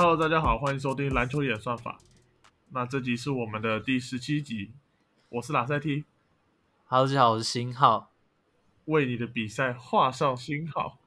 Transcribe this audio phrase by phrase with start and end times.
[0.00, 1.98] Hello，大家好，欢迎收听篮球演算法。
[2.70, 4.70] 那这集是我们的第十七集，
[5.28, 8.12] 我是拉塞 T，Hello，大家好，我是星浩。
[8.84, 11.00] 为你的比赛画上星号。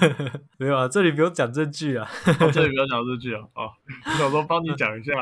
[0.56, 2.08] 没有啊，这里不用讲这句啊。
[2.40, 3.70] 哦、这里不用讲这句啊，哦，
[4.06, 5.12] 我想说帮你讲一下。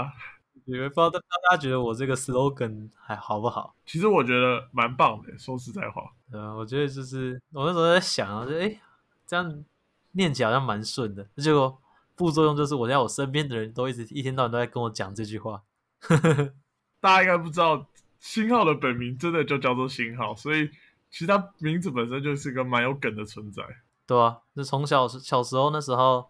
[0.67, 3.75] 你们不知道大大家觉得我这个 slogan 还好不好？
[3.85, 6.13] 其实我觉得蛮棒的，说实在话。
[6.31, 8.81] 对啊，我觉得就是我那时候在想啊，就哎、诶
[9.27, 9.65] 这样
[10.13, 11.25] 念起来好像蛮顺的。
[11.39, 11.77] 结果
[12.17, 15.63] 副作用就是我在我身边的人都一直一天到晚都在跟我讲这句话。
[17.01, 17.87] 大家应该不知道，
[18.19, 20.69] 星号的本名真的就叫做星号，所以
[21.11, 23.63] 其实他名字本身就是个蛮有梗的存在。
[24.07, 26.29] 对啊，那从小小时候那时候，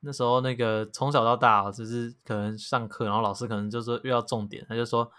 [0.00, 5.10] 那时候那个从小到大，就是可能上课，然后老师可能就说遇到重点，他就说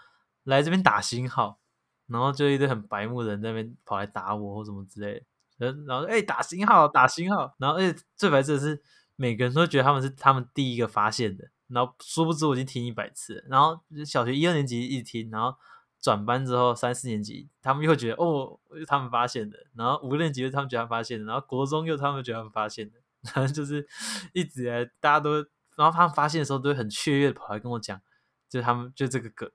[0.44, 1.58] 来这边打星号，
[2.06, 5.24] 然后就一堆很白目的人在那边跑来打我或什么之类
[5.58, 8.82] 的，然后哎、诶打星号打星号，然后而且最白痴的是
[9.20, 15.54] 每个人都觉得他们是他们第一个发现的，然后殊不知我已经听一百次，然后小学一二年级一听，然后
[16.00, 22.98] 转班之后三四年级，他们又觉得哦，是他们发现的，然后五六年级又他们觉得他们发现的，然后国中又他们觉得他们发现的，
[23.34, 23.86] 然后就是
[24.32, 25.34] 一直来大家都，
[25.76, 28.00] 然后他们发现的时候都会很雀跃的跑来跟我讲，
[28.48, 29.50] 就他们就这个梗，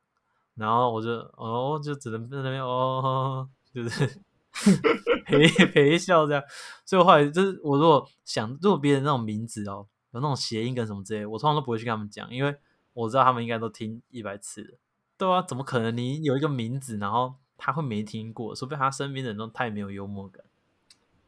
[0.53, 4.21] 然后我就哦就只能在那边哦， 就是
[5.25, 6.43] 陪 陪笑这样，
[6.85, 12.55] 所以我后来就是我如果想如果别人那种名字哦有那种谐音梗什么之类，我通常都不会去跟他们讲，因为
[12.93, 14.77] 我知道他们应该都听一百次了。
[15.17, 18.55] 对啊，怎么可能你有一个名字，然后他会没听过？
[18.55, 20.43] 除非他身边的人都太没有幽默感。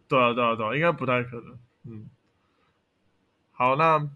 [0.07, 1.59] 对啊，对啊，对啊，应该不太可能。
[1.83, 2.09] 嗯，
[3.51, 4.09] 好，那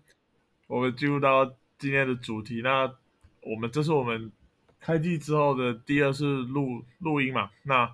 [0.67, 1.45] 我们进入到
[1.77, 2.61] 今天的主题。
[2.61, 2.93] 那
[3.41, 4.31] 我们这是我们
[4.79, 7.49] 开季之后的第二次录录音嘛？
[7.63, 7.93] 那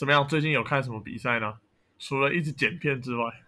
[0.00, 0.26] 怎么样？
[0.26, 1.58] 最近有看什么比赛呢？
[1.98, 3.42] 除了一直剪片之外，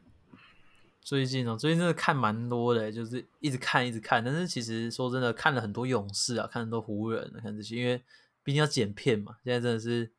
[1.00, 4.22] 最近哦，最近真的看蛮多的，就是一直看一直看。
[4.22, 8.02] 但是其实说真的，看了很多勇士啊，看很多湖人，看这些，因为
[8.42, 10.12] 毕竟要剪片嘛，现在真的是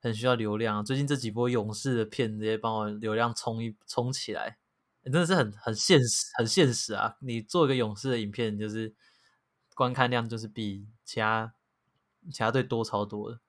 [0.00, 0.82] 很需要流量、啊。
[0.84, 4.58] 最近这几波勇士的片，直接帮我流量冲一冲起来，
[5.02, 7.16] 真的是很很现实，很现实啊！
[7.18, 8.94] 你做一个勇士的影片，就是
[9.74, 11.52] 观看量就是比其他
[12.30, 13.40] 其他队多超多的。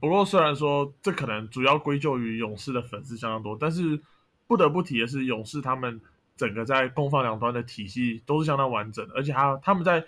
[0.00, 4.00] 不过虽然说这可能主要归咎于勇士的粉丝相当多，但是
[4.46, 6.00] 不得不提的是，勇士他们
[6.36, 10.04] 整个在攻防两端的体系都是相当完整的，而且他他们在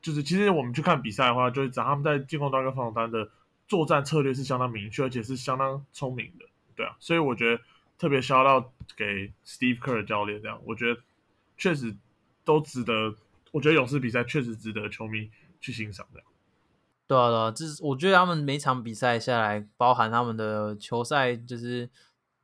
[0.00, 3.28] 就是其实我们去看比赛的话，就会知道他们在进攻端跟防守端的
[3.66, 6.44] 作战策略是相当明确，而且是相当聪明的，
[6.76, 7.60] 对啊，所以我觉得
[7.98, 8.66] 特别 shout out
[8.96, 11.00] 给 Steve Kerr 教练，这样我觉得
[11.56, 11.96] 确实
[12.44, 13.14] 都值得，
[13.50, 15.28] 我觉得勇士比赛确实值得球迷
[15.60, 16.22] 去欣赏的。
[17.06, 21.90] 对啊，对啊，这是我觉得他们每场比赛下来，包含他们的球赛，就是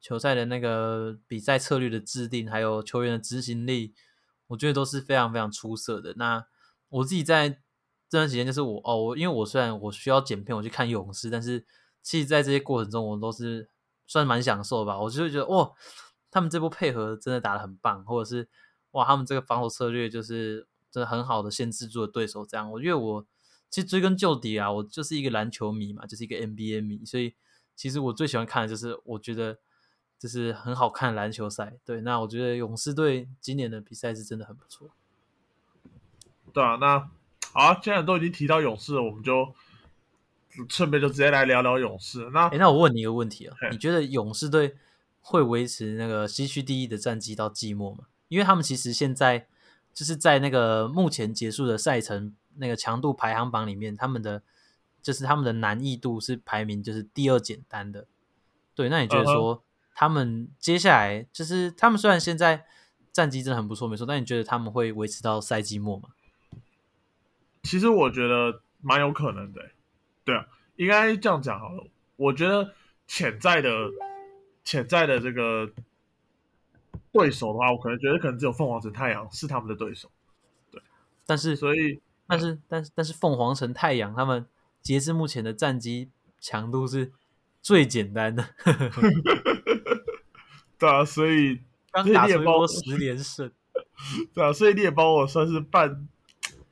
[0.00, 3.94] 球赛的那个比赛策略的制定，还有球员的执行力，
[4.48, 6.12] 我觉得都是非常非常出色的。
[6.19, 6.44] 那
[6.91, 7.48] 我自己在
[8.10, 11.65] 这段时间，就是我哦，我因为我虽然我需要剪片，我去看勇士，但是
[12.03, 13.71] 其实在这些过程中，我都是
[14.06, 15.00] 算蛮享受吧。
[15.00, 15.72] 我就会觉得哇，
[16.31, 18.47] 他们这波配合真的打得很棒，或者是
[18.91, 22.44] 哇，他们这个防守策略就是真的很好的限制住了对手。
[22.44, 23.27] 这样，我觉得我。
[23.70, 27.34] 其实追根究底啊，我就是一个篮球迷嘛，就是一个 NBA 迷，所以
[27.76, 29.58] 其实我最喜欢看的就是我觉得
[30.19, 31.78] 就是很好看的篮球赛。
[31.84, 34.91] 对，那我觉得勇士队今年的比赛是真的很不错。
[36.53, 36.98] 对啊，那
[37.53, 39.54] 好啊，既然都已经提到勇士了，我们就
[40.69, 42.28] 顺便就直接来聊聊勇士。
[42.32, 44.75] 那哎，那我问你一个问题啊，你觉得勇士队
[45.20, 48.06] 会维持那个西区第一的战绩到季末吗？
[48.26, 49.47] 因为他们其实现在
[49.94, 54.43] 就是在那个目前结束的赛程那个强度排行榜里面，他们的
[55.03, 58.06] 就是他们的难易度是排名就是第二简单的。
[58.75, 59.62] 对，那你觉得说
[59.94, 62.65] 他们接下来就是他们虽然现在
[63.12, 66.10] 战绩真的很不错，没错，但你觉得他们会维持到赛季末吗？
[67.62, 69.72] 其实我觉得蛮有可能的欸，
[70.25, 70.47] 对啊，
[70.77, 71.86] 应该这样讲好了。
[72.16, 72.72] 我觉得
[73.07, 73.71] 潜在的
[74.65, 75.71] 潜在的这个
[77.13, 80.10] 对手的话，我可能觉得可能只有凤凰城太阳是他们的对手，
[80.71, 80.80] 对
[81.27, 84.47] 但是所以但是但是但是凤凰城太阳他们
[84.80, 87.12] 截至目前的战绩强度是
[87.60, 88.54] 最简单的，
[90.78, 91.60] 对啊，所以
[91.91, 93.50] 刚打出一猎豹波十连胜。
[94.32, 96.09] 对啊，所以猎豹我算是半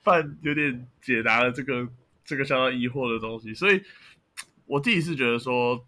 [0.02, 1.86] 半有点解答了这个
[2.24, 3.82] 这个相当疑惑的东西，所以
[4.64, 5.84] 我自己是觉得说，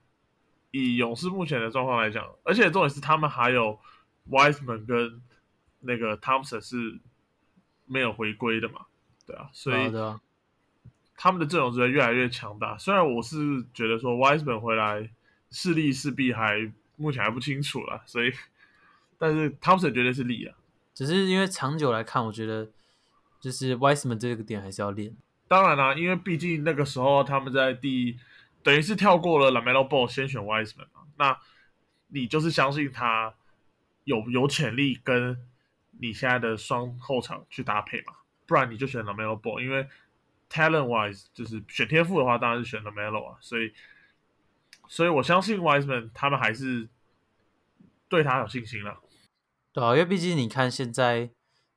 [0.70, 3.78] 以勇士目前的状况来讲，而且重点是他们还有
[4.28, 5.23] Wiseman 跟
[5.81, 7.00] 那个 Thompson 是
[7.87, 8.84] 没有回归的嘛，
[9.31, 9.93] 对啊，所以
[11.17, 12.77] 他们的阵容只会越来越强大。
[12.79, 15.11] 虽然我是觉得说 Wiseman 回来
[15.50, 18.32] 势力势必还目前还不清楚啦，所以
[19.19, 20.56] 但是 Thompson 绝对是力啊。
[20.94, 22.69] 只是因为长久来看，我觉得
[23.38, 25.15] 就是 Wiseman 这个点还是要练。
[25.47, 28.19] 当然啦、因为毕竟那个时候他们在第
[28.62, 31.38] 等于是跳过了 Lamelo Ball，先选 Wiseman 嘛，那
[32.09, 33.35] 你就是相信他
[34.05, 35.37] 有有潜力跟
[35.99, 38.15] 你现在的双后场去搭配嘛，
[38.50, 39.87] 不然你就选 Lamelo Ball，因为
[40.50, 43.73] talent wise 就是选天赋的话，当然是选 Lamelo 啊，所以
[44.88, 46.88] 所以我相信 Wiseman 他们还是
[48.08, 48.99] 对他有信心了。
[49.73, 51.31] 对啊，因为毕竟你看现在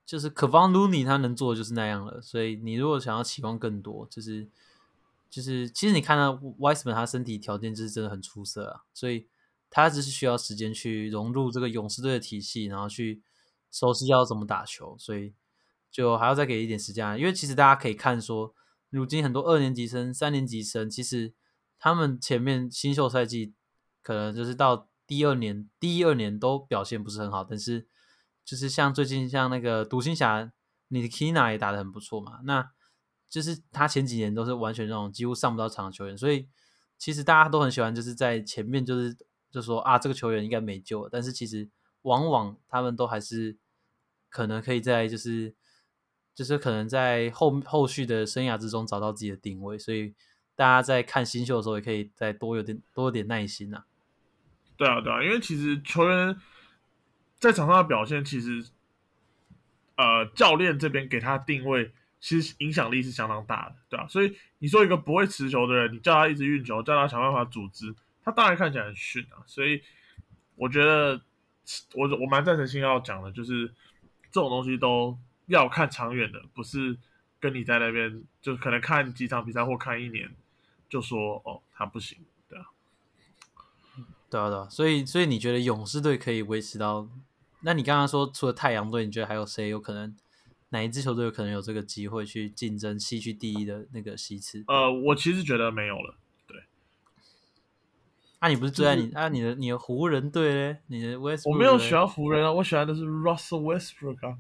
[0.04, 4.50] 就是 Kevin Looney 他能做的就是那样了，所以你如果想要期望更多，就是
[5.30, 9.28] 就是其实你看到 Wiseman 他身体条件就是真的很出色啊，所以
[9.70, 13.22] 他只是需要时间去融入这个勇士队的体系，然后去
[13.70, 15.36] 熟悉要怎么打球，所以
[15.94, 18.52] 就还要再给一点时间，因为其实大家可以看说，
[18.90, 21.36] 如今很多二年级生、三年级生，其实
[21.78, 23.54] 他们前面新秀赛季
[24.02, 27.88] 可能就是到第二年、第一二年都表现不是很好，但是
[28.44, 30.52] 就是像最近像那个独行侠，
[30.88, 32.72] 你的 Kina 也打得很不错嘛，那
[33.30, 36.48] 就是他前几年都是完全那种几乎上不到场的球员，所以
[36.98, 39.16] 其实大家都很喜欢就是在前面就是
[39.52, 41.70] 就说啊这个球员应该没救了，但是其实
[42.02, 43.58] 往往他们都还是
[44.30, 45.56] 可能可以在就是
[46.36, 50.14] 就是可能在后后续的生涯之中找到自己的定位，所以
[50.56, 53.84] 大家在看新秀的时候也可以再多有点多有点耐心呐、
[54.78, 56.36] 对啊，对啊，因为其实球员
[57.40, 58.66] 在场上的表现，其实
[59.96, 67.94] 呃教练这边给他定位，其实影响力是相当大的，对啊，所以你说一个不会持球的人，你叫他一直运球，叫他想办法组织，
[68.24, 69.44] 他当然看起来很逊啊。
[69.46, 69.82] 所以
[70.56, 71.22] 我觉得
[71.94, 73.68] 我我蛮赞成新耀讲的，就是
[74.32, 75.18] 这种东西都
[75.56, 76.98] 要看长远的，不是
[77.40, 80.34] 跟你在那边就可能看几场比赛或看一年
[80.90, 82.18] 就说哦他不行，
[82.50, 82.66] 对啊。
[84.30, 87.08] 对啊，对啊，所以所以你觉得勇士队可以维持到？
[87.62, 90.16] 那你刚刚说除了太阳队，你觉得还有谁有可能？
[90.70, 94.64] 哪一支球队有可能有这个机会去竞争西区第一的那个席次？
[94.68, 96.16] 呃，我其实觉得没有了。
[96.48, 96.64] 对
[98.40, 99.30] 啊，你不是最爱你、啊？
[99.30, 100.80] 你的你的湖人队嘞？
[100.88, 104.40] 你的 West 我没有喜欢湖人啊，我喜欢的是 Russell Westbrook 啊。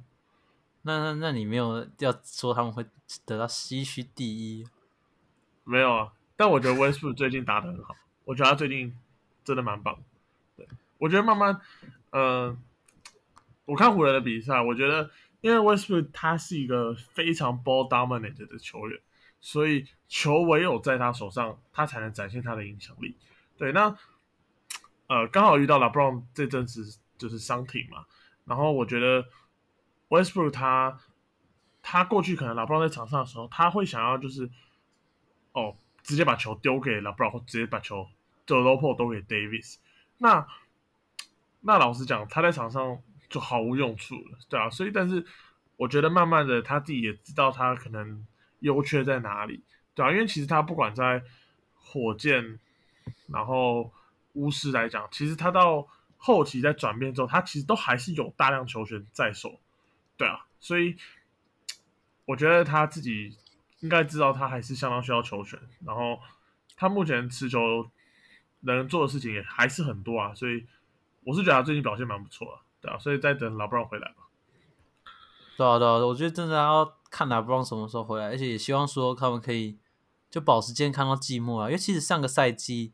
[0.84, 2.86] 那那那你没有要说他们会
[3.26, 4.68] 得到西区第一？
[5.64, 7.96] 没有啊，但我觉得 Westbrook 最近打得很好，
[8.26, 8.94] 我觉得他最近
[9.46, 9.98] 真的蛮棒。
[10.58, 11.62] 对，我觉得慢慢，
[12.12, 12.56] 呃，
[13.66, 15.10] 我看湖人的比赛，我觉得
[15.40, 19.00] 因为 Westbrook 他是一个非常 ball dominant 的球员，
[19.40, 23.16] 所以球唯有在他手上，他才能展现他的影响力。
[23.58, 23.98] 对，那
[25.08, 28.06] 呃，刚好遇到了 Brown 这阵子就是伤停嘛，
[28.44, 29.26] 然后我觉得
[30.22, 31.00] Westbrook 他
[31.82, 34.50] 他过去可能 LeBron 在场上的时候，他会想要就是
[35.54, 38.08] 哦，直接把球丢给 LeBron，或直接把球
[38.46, 39.78] 就 low p o 都给 Davis。
[40.18, 40.48] 那
[41.62, 45.26] 那老实讲，他在场上就毫无用处了，对啊，所以但是
[45.78, 48.26] 我觉得慢慢的他自己也知道他可能
[48.60, 49.64] 优缺在哪里，
[49.96, 51.24] 对啊，因为其实他不管在
[51.76, 52.60] 火箭。
[53.28, 53.92] 然后
[54.32, 55.86] 巫师来讲，其实他到
[56.16, 59.60] 后期在转变之后，他其实都还是有大量球权在手，
[60.18, 60.96] 对啊，所以
[62.26, 63.38] 我觉得他自己
[63.80, 65.60] 应该知道他还是相当需要球权。
[65.86, 66.20] 然后
[66.76, 67.90] 他目前持球
[68.62, 70.66] 能做的事情也还是很多啊，所以
[71.24, 74.28] 我是觉得他最近表现蛮不错的，对啊，所以再等老布朗回来吧。
[75.58, 79.78] 对啊，对啊，我觉得真的要看老布朗什么时候回来，而且也希望说他们可以。
[80.34, 82.92] 就保持健康到季末啊，因为其实上个赛季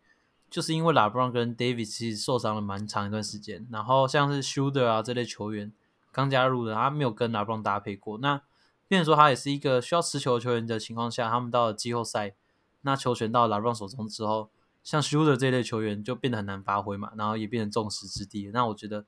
[0.50, 5.72] 就是因为拉布朗跟 David 其实受伤了蛮长一段时间，然后像是 Shooter 啊这类球员
[6.12, 8.42] 刚加入的，他没有跟拉布朗搭配过，那
[8.88, 12.34] 变成说他也是一个需要持球球员的情况下，他们到了季后赛，
[12.82, 14.50] 那球权到拉布朗手中之后，
[14.84, 18.50] 像 Shooter 这类球员就变得很难发挥嘛，然后也变成众矢之的。
[18.52, 19.06] 那我觉得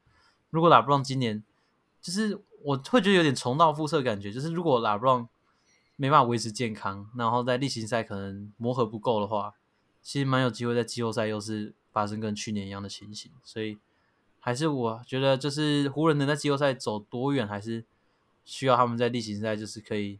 [0.49, 1.43] 如果拉布朗今年
[2.01, 5.27] 就是我会觉得有点重蹈覆辙感觉，就是如果拉布朗
[5.95, 9.53] 没办法维持健康，然后在例行赛可能磨合不够的话，
[10.01, 13.31] 其实蛮有机会在季后赛又是发生跟去年一样的情形。
[13.43, 13.77] 所以
[14.41, 17.85] 还是我觉得，就是湖人能在季后赛走多远，还是
[18.43, 20.19] 需要他们在例行赛就是可以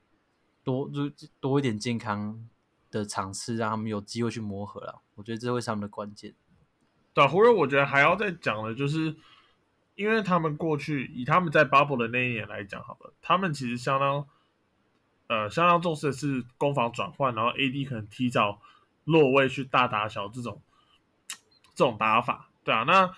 [0.63, 1.11] 多就
[1.41, 2.47] 多一点健康
[2.89, 5.01] 的场次，让他们有机会去磨合了。
[5.15, 6.33] 我觉得这会是他们的关键。
[7.13, 9.13] 对湖人，我觉得还要再讲的，就是
[9.95, 14.25] 因为他们过去以他们在 Bubble 的那一年来讲，好了，他们其实相当。
[15.27, 18.59] 呃，相当重视的是攻防转换，然后 AD 可能提早
[19.05, 20.61] 落位去大打小这种
[21.73, 23.09] 这种打法，对啊，那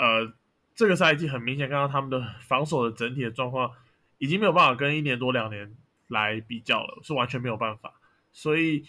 [0.00, 0.32] 呃
[0.74, 3.70] 这个赛季很明显看到他们的防守的整体的状况
[4.16, 5.76] 已经没有办法跟一年多两年
[6.08, 8.00] 来比较了，是完全没有办法，
[8.32, 8.86] 所以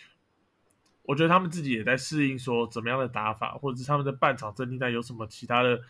[1.04, 5.82] 我觉得他们自己也在适应说怎么样的打法，或者是他们的半场阵地战有什么其他的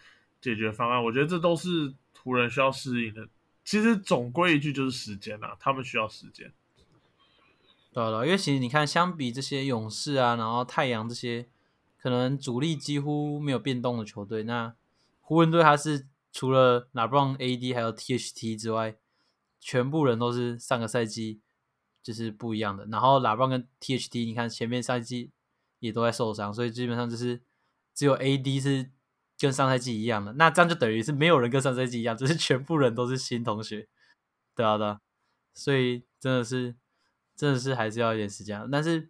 [0.42, 3.28] 解决方案，我觉得这都是湖人需要适应的
[3.64, 6.52] 其实总归一句就是时间啊，他们需要时间。
[7.94, 11.46] 对了，因为其实你看，相比这些勇士啊，然后太阳这些
[12.00, 14.74] 可能主力几乎没有变动的球队，那
[15.32, 18.98] 湖人队他是除了 LeBron、AD 还有 THT 之外，
[19.62, 21.40] 全部人都是上个赛季
[22.04, 22.86] 就是不一样的。
[22.88, 25.32] 然后 LeBron 跟 THT，你看前面赛季
[25.80, 27.42] 也都在受伤，所以基本上就是
[27.96, 28.92] 只有 AD 是
[29.40, 30.34] 跟上赛季一样的。
[30.34, 33.88] 那这样就等于是没有人跟上赛季一样，只是全部人都是新同学，
[34.54, 35.00] 对啊，对啊。
[35.54, 36.76] 所以真的是。
[37.34, 39.10] 真的是还是要一点时间，但是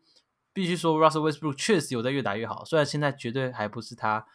[0.54, 2.64] 必须说，Russell Westbrook 确实有在越打越好。
[2.64, 4.26] 虽然现在绝对还不是他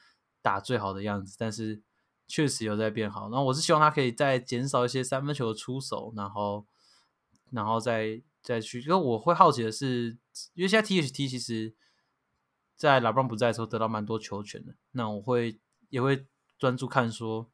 [0.46, 1.82] 打最好的样子，但是
[2.28, 3.22] 确实有在变好。
[3.22, 6.64] 然后我是希望他可以再减少一些三分球的出手，然后，
[7.50, 8.80] 然后再再去。
[8.82, 10.16] 因为我会好奇的是，
[10.54, 11.74] 因为现在 THT 其实，
[12.76, 14.74] 在老布朗不在的时候得到蛮多球权的。
[14.92, 16.26] 那我会也会
[16.56, 17.50] 专注看说，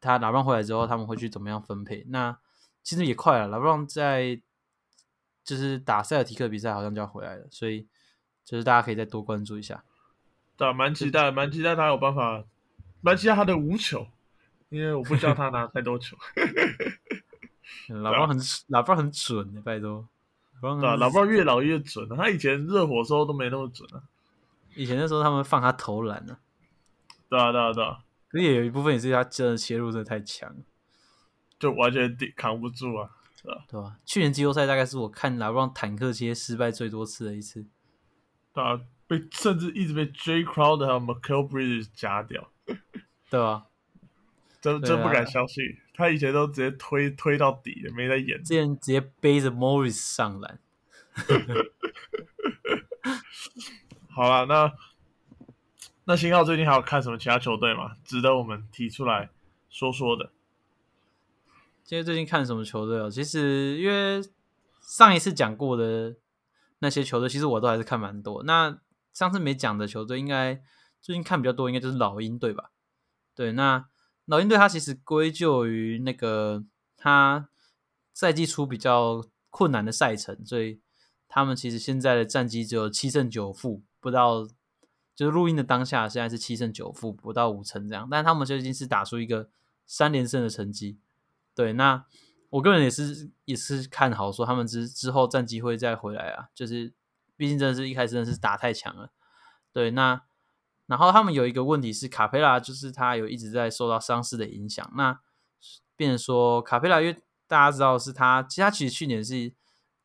[0.00, 2.04] 他老布朗回来之后他们会去怎么样分配。
[2.08, 2.38] 那
[2.84, 4.40] 其实也快了，老布朗在。
[5.44, 7.88] 就是打塞尔提克比赛好像就要回来了，所以
[8.44, 9.82] 就是大家可以再多关注一下。
[10.58, 12.44] 对，蛮期待，蛮期待他有办法，
[13.00, 14.06] 蛮期待他的无球，
[14.68, 16.16] 因为我不叫他拿太多球。
[17.88, 18.36] 老包很
[18.66, 20.06] 老包很准的，拜托。
[20.60, 22.16] 对，老包越老越准了。
[22.16, 24.02] 他以前热火时候都没那么准啊。
[24.74, 26.36] 以前那时候他们放他投篮呢。
[27.28, 28.00] 对啊，对啊，对啊。
[28.28, 30.52] 可是也有一部分也是他真的切入真的太强，
[31.58, 33.10] 就完全抵扛不住啊。
[33.68, 33.96] 对吧？
[34.04, 37.64] 去年季后赛大概是我看老布朗坦克切失败最多次的一次。
[38.52, 42.52] 对啊，被甚至一直被 J Crowd 还有 Michael Bridges 夹掉。
[43.30, 43.64] 对啊，
[44.60, 48.38] 真真不敢相信，他以前都直接推推到底的，没在演。
[48.44, 50.60] 之前直接背着 Morris 上篮。
[54.10, 54.72] 好了，那
[56.04, 57.96] 那新浩最近还有看什么其他球队吗？
[58.04, 59.30] 值得我们提出来
[59.68, 60.30] 说说的？
[61.84, 63.10] 今天最近看什么球队哦？
[63.10, 64.22] 其实因为
[64.80, 66.16] 上一次讲过的
[66.80, 68.42] 那些球队，其实我都还是看蛮多。
[68.44, 68.78] 那
[69.18, 70.62] 上次没讲的球队，应该
[71.02, 72.70] 最近看比较多，应该就是老鹰队吧？
[73.34, 73.88] 对，那
[74.26, 76.62] 老鹰队它其实归咎于那个
[76.96, 77.48] 他
[78.14, 80.80] 赛季初比较困难的赛程，所以
[81.26, 84.46] 他们其实现在的战绩只有七胜九负，不到
[85.16, 88.06] 就是录音的当下，现在是七胜九负，不到五成这样。
[88.08, 89.50] 但他们最近是打出一个
[89.84, 90.96] 三连胜的成绩。
[91.56, 92.06] 对，那
[92.50, 96.92] 我个人也是也是看好说他们之之后战绩会再回来啊，就是
[97.38, 99.10] 毕竟真的是一开始真的是打太强了。
[99.72, 100.20] 对，那
[100.84, 104.92] 然后他们有一个问题是卡佩拉，就是他有一直在受到伤势的影响。
[104.94, 105.18] 那
[105.96, 107.14] 变说卡佩拉，因为
[107.46, 109.54] 大家知道是他，其实他其实去年是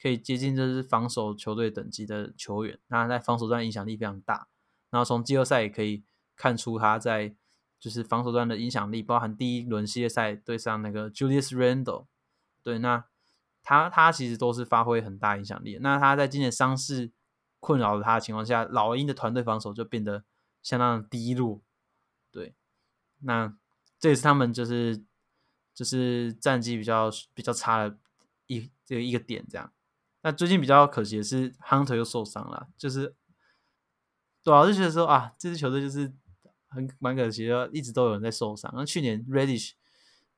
[0.02, 4.48] 可以接近就是防守球队等级的球员，那在防守端影响力非常大。
[4.90, 6.06] 然后从季后赛也可以
[6.38, 7.36] 看出他在。
[7.80, 12.06] 就是防守端的影响力，包含第一轮系列赛对上那个 Julius Randle，
[12.64, 13.04] 对，那
[13.62, 15.78] 他他其实都是发挥很大影响力。
[15.82, 17.12] 那他在今年伤势
[17.64, 20.26] 困扰了他的情况下，老鹰的团队防守就变得
[20.62, 21.62] 相当低落。
[22.30, 22.54] 对，
[23.22, 23.56] 那
[23.98, 25.02] 这也是他们就是
[25.74, 27.98] 就是战绩比较比较差的
[28.48, 29.46] 一这一个点。
[29.48, 29.72] 这样，
[30.22, 33.16] 那最近比较可惜的是 Hunter 又受伤了，就是
[34.44, 36.14] 对啊，就觉得说啊，这支球队就是。
[36.76, 38.74] 很蛮可惜的，一直都有人在受伤。
[38.76, 39.74] 那去年 Reddish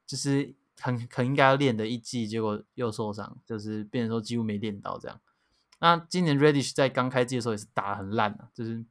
[0.05, 5.21] 就是很很应该要练的一季，结果又受伤，就是变成说几乎没练到这样。
[5.85, 8.83] 那今年 Reddish 在刚开机的时候也是打的很烂啊，就是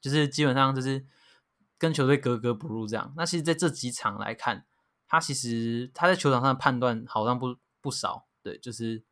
[0.00, 1.06] 就是基本上就是
[1.78, 3.14] 跟球队格格不入这样。
[3.16, 4.66] 那其实在这几场来看，
[5.06, 9.04] 他其实他在球场上的判断好像不不少，对，就是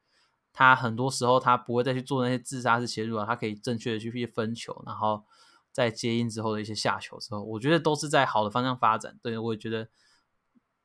[0.53, 5.25] 他很多时候他不会再去做那些自杀式切入啊，他可以正确的去分球，然后。
[5.75, 9.19] 在接应之后的一些下球之后，我觉得都是在好的方向发展。
[9.23, 9.89] 对我也觉得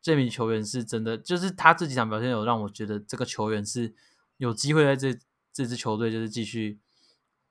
[0.02, 3.94] 这名球员是真的，就是他这几场表现有让我觉得这个球员是
[4.38, 5.20] 有机会在这
[5.58, 6.80] 这支球队就是继续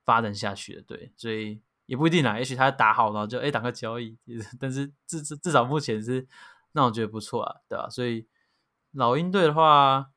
[0.04, 0.82] 发展下去的。
[0.82, 4.16] 对，所以也不一定啦，也许他打好然后就哎打个交易，
[4.60, 6.26] 但是至至至少目前是
[6.72, 7.88] 让我觉得不错啊，对吧？
[7.90, 8.26] 所以
[8.92, 10.10] 老鹰队的话，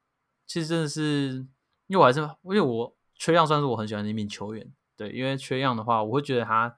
[0.45, 1.47] 其实真的是
[1.87, 6.77] 因为我还是因为我缺样算是我很喜欢的一名球员，对，因为缺样的话，我会觉得他。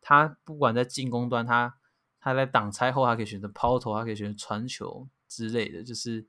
[0.00, 1.76] 他不管在进攻端，他
[2.20, 6.24] 他在挡拆后，他可以选择抛投，他可以选择传球之类的，就是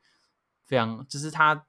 [0.66, 1.68] 非常，就是他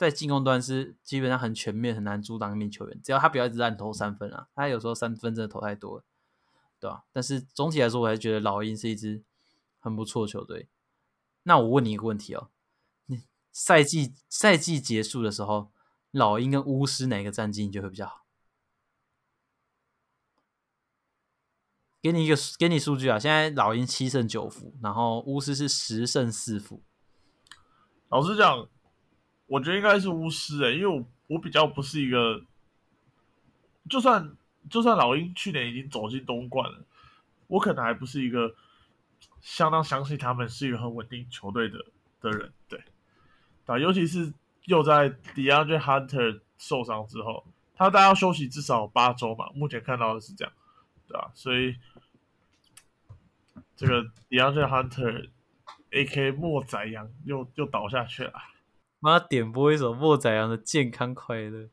[0.00, 2.98] 在进攻端是基本上很全面，很难阻挡一名球员。
[3.02, 6.04] 只要他不要一直乱投三分啊，他有时候三分真的投太多了，
[6.80, 7.04] 对吧？
[7.12, 9.22] 但是总体来说，我还是觉得老鹰是一支
[9.78, 10.70] 很不错的球队。
[11.42, 12.48] 那我问你一个问题哦，
[13.04, 13.20] 你
[13.52, 15.70] 赛季赛季结束的时候，
[16.12, 18.24] 老鹰跟巫师哪个战绩你觉得会比较好？
[22.00, 23.18] 给你一个，给你数据啊！
[23.18, 26.82] 现在老鹰七胜九负，然后巫师是十胜四负。
[28.08, 28.66] 老实讲，
[29.50, 32.40] 我觉得应该是巫师诶、因为我我比较不是一个，
[33.88, 34.36] 就算
[34.70, 36.84] 就算老鹰去年已经走进东冠了，
[37.48, 38.54] 我可能还不是一个
[39.40, 41.84] 相当相信他们是一个很稳定球队的
[42.20, 42.80] 的人，对，
[43.66, 44.32] 啊，尤其是
[44.66, 50.52] 又在 DeAndre Hunter 受伤之后，他大概要休息至少八周嘛，目前看到的是这样，
[51.08, 51.74] 对吧、所以
[53.74, 55.28] 这个 DeAndre Hunter
[55.90, 56.30] A.K.
[56.30, 58.32] 莫仔阳又又倒下去了。
[59.00, 61.68] 妈点播一首莫宰阳的《健康快乐》，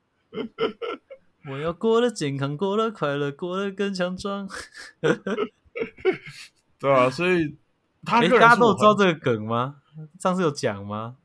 [1.52, 4.48] 我要过得健康，过得快乐，过得更强壮。
[6.80, 7.58] 对啊，所以
[8.06, 9.76] 他哎，个人大家都知道这个梗吗？
[10.20, 11.18] 上次有讲吗？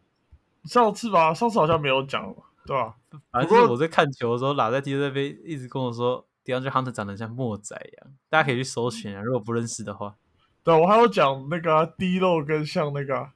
[0.64, 2.34] 上次吧，上次好像没有讲，
[2.66, 2.96] 对吧、
[3.30, 10.16] 反正我在看球的时候，拉在 T 那边一直跟我说，DeAndre Hunter 长得像莫仔阳，大家可以去搜寻啊，如果不认识的话。
[10.64, 13.32] 对啊，我还有讲那个啊低漏跟像那个啊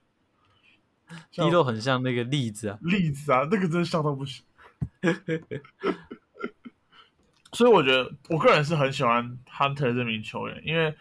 [1.31, 4.45] 像肌肉很像那个栗子啊，栗子啊，那个真的像到不行。
[7.53, 10.95] 所以我觉得我个人是很喜欢 Hunter 这名球员，因为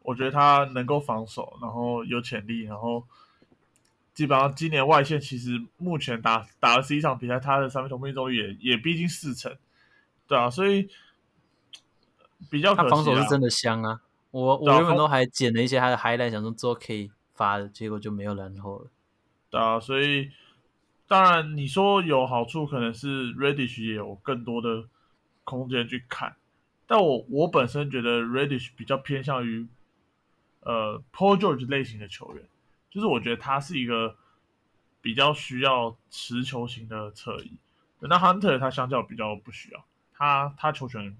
[0.00, 3.06] 我觉得他能够防守，然后有潜力，然后
[4.12, 9.56] 基本上今年外线其实目前打打了十一场比赛，他的三分球命中率也也逼近四成，
[10.26, 10.90] 对啊，所以
[12.50, 14.02] 比较可他防守是真的香啊。
[14.32, 18.90] 我我原本都还剪了一些他的 highlight，想说之后可以发的，结果就没有然后了。
[19.52, 20.30] 对啊，所以
[21.06, 24.88] 当然你说有好处，可能是 Reddish 也有更多的
[25.44, 26.36] 空间去看，
[26.86, 29.68] 但我我本身觉得 Reddish 比较偏向于
[30.60, 32.48] 呃 Paul George 类型的球员，
[32.90, 34.16] 就是我觉得他是一个
[35.02, 37.52] 比较需要持球型的侧翼，
[38.00, 41.14] 那 Hunter 他相较比较不需要，他他球权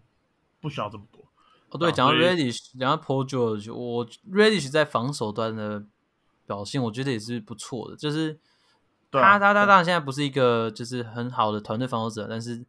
[0.58, 1.20] 不需要这么多。
[1.68, 5.84] 哦，对，啊讲到 Reddish，讲到 Paul George，我 Reddish 在防守端的
[6.52, 7.96] 表现，我觉得也是不错的。
[7.96, 8.38] 就是
[9.10, 12.66] 他他他当然现在不是一个就是很好的团队防守者，但是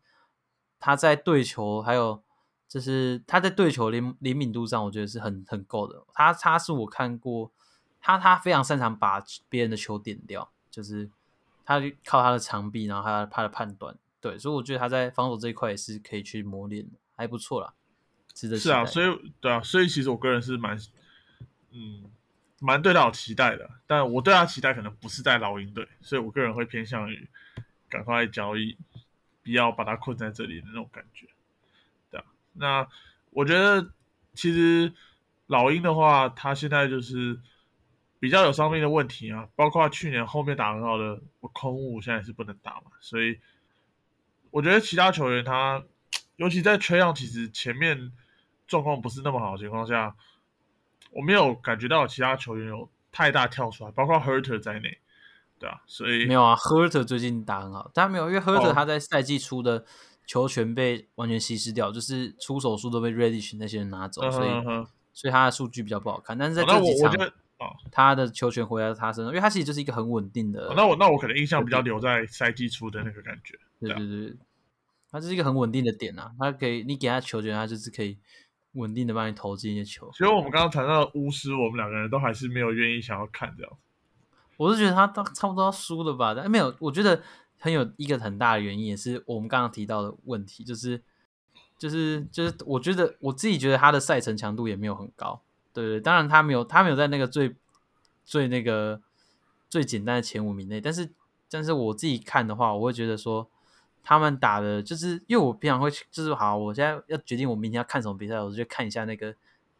[0.80, 2.24] 他在对球还有
[2.69, 6.04] 就是他在对球灵灵敏度上，我觉得是很很够的。
[6.13, 7.52] 他他是我看过
[8.00, 11.10] 他他非常擅长把别人的球点掉，就是
[11.65, 17.74] 他靠他的长臂，然后他他的判断，对，所以我觉得他在防守这一块也是可以去磨练的，还不错啦。
[18.34, 20.76] 值得是啊，所以对啊，所以其实我个人是蛮，
[21.72, 22.04] 嗯，
[22.63, 23.69] 蛮对他有期待的。
[23.86, 27.28] 但我对他期待可能不是在老鹰队，所以我个人会偏向于
[27.89, 28.78] 赶快交易，
[29.43, 31.28] 不要把他困在这里的那种感觉。
[32.10, 32.88] 对啊，那
[33.32, 33.91] 我觉得
[34.34, 34.93] 其实
[35.47, 37.38] 老鹰的话，他现在就是
[38.19, 41.21] 比较有伤病的问题啊，包括去年后面打很好的
[41.52, 43.38] 空务，现在是不能打嘛，所以
[44.49, 45.84] 我觉得其他球员他，
[46.38, 48.12] 尤其在缺氧，其实前面
[48.65, 50.15] 状况不是那么好的情况下，
[51.15, 54.97] 我没有感觉到其他球员有太大跳出来，包括 Herter 在内，
[55.60, 59.86] 对啊，所以没有啊，Herter 最近打很好，但没有，因为 Herter 哦他在赛季初的
[60.26, 64.49] 球权被完全稀释掉，就是出手数都被 Reddish 那些人拿走，嗯所以
[65.13, 66.38] 所以他的数据比较不好看。
[66.38, 67.13] 但是在这几场
[67.91, 73.97] 他的球权回来他身上，因为他其实就是一个很稳定的，哦那我那我可能印象比较留在赛季初的那个感觉，对啊。
[73.97, 74.38] 对对对，
[75.12, 78.17] 他就是一个很稳定的点啊，他可以你给他球权，他就是可以
[78.74, 80.10] 稳定的帮你投进一些球。
[80.12, 83.72] 其实我们刚刚谈到的巫师，我们两个人都还是没有愿意想要看这样。
[84.58, 87.22] 我是觉得他到差不多要输了吧，但没有，我觉得
[87.58, 91.02] 很有一个很大的原因，也是我们刚刚提到的问题，就是
[91.78, 95.42] 就是就是，我觉得我自己觉得他的赛程强度也没有很高，
[95.74, 97.56] 对对，当然他没有他没有在那个最
[98.24, 99.02] 最那个
[99.70, 101.12] 最简单的前五名内，但是
[101.50, 103.50] 但是我自己看的话，我会觉得说
[104.04, 109.34] 他们打的，就是因为我平常会就是好，我现在要决定我明天要看什么比赛，我就去看一下那个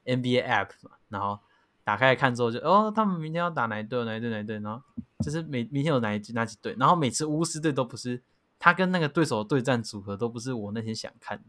[0.06, 1.38] NBA app 嘛，然后
[1.84, 4.82] 打开来看之后就哦，他们明天要打哪一队哪一队哪一队，然后
[5.20, 8.22] 就是每明天有哪一哪几队，然后每次巫师队都不是
[8.58, 11.44] 他跟那个对手的对战组合都不是我那天想看的，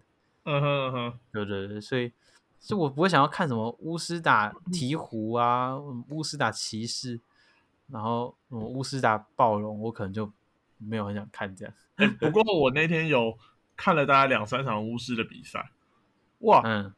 [0.45, 2.13] 嗯哼嗯哼，对对对，所以
[2.59, 7.21] 所以我不会想要看什么巫师打鹈鹕啊，嗯巫师打骑士，
[7.89, 10.29] 然后嗯巫师打暴龙，我可能就
[10.89, 11.75] 没有很想看这样。
[11.97, 13.39] 哎不过我那天有
[13.77, 15.71] 看了大概两三场巫师的比赛，
[16.41, 16.93] 哇，嗯，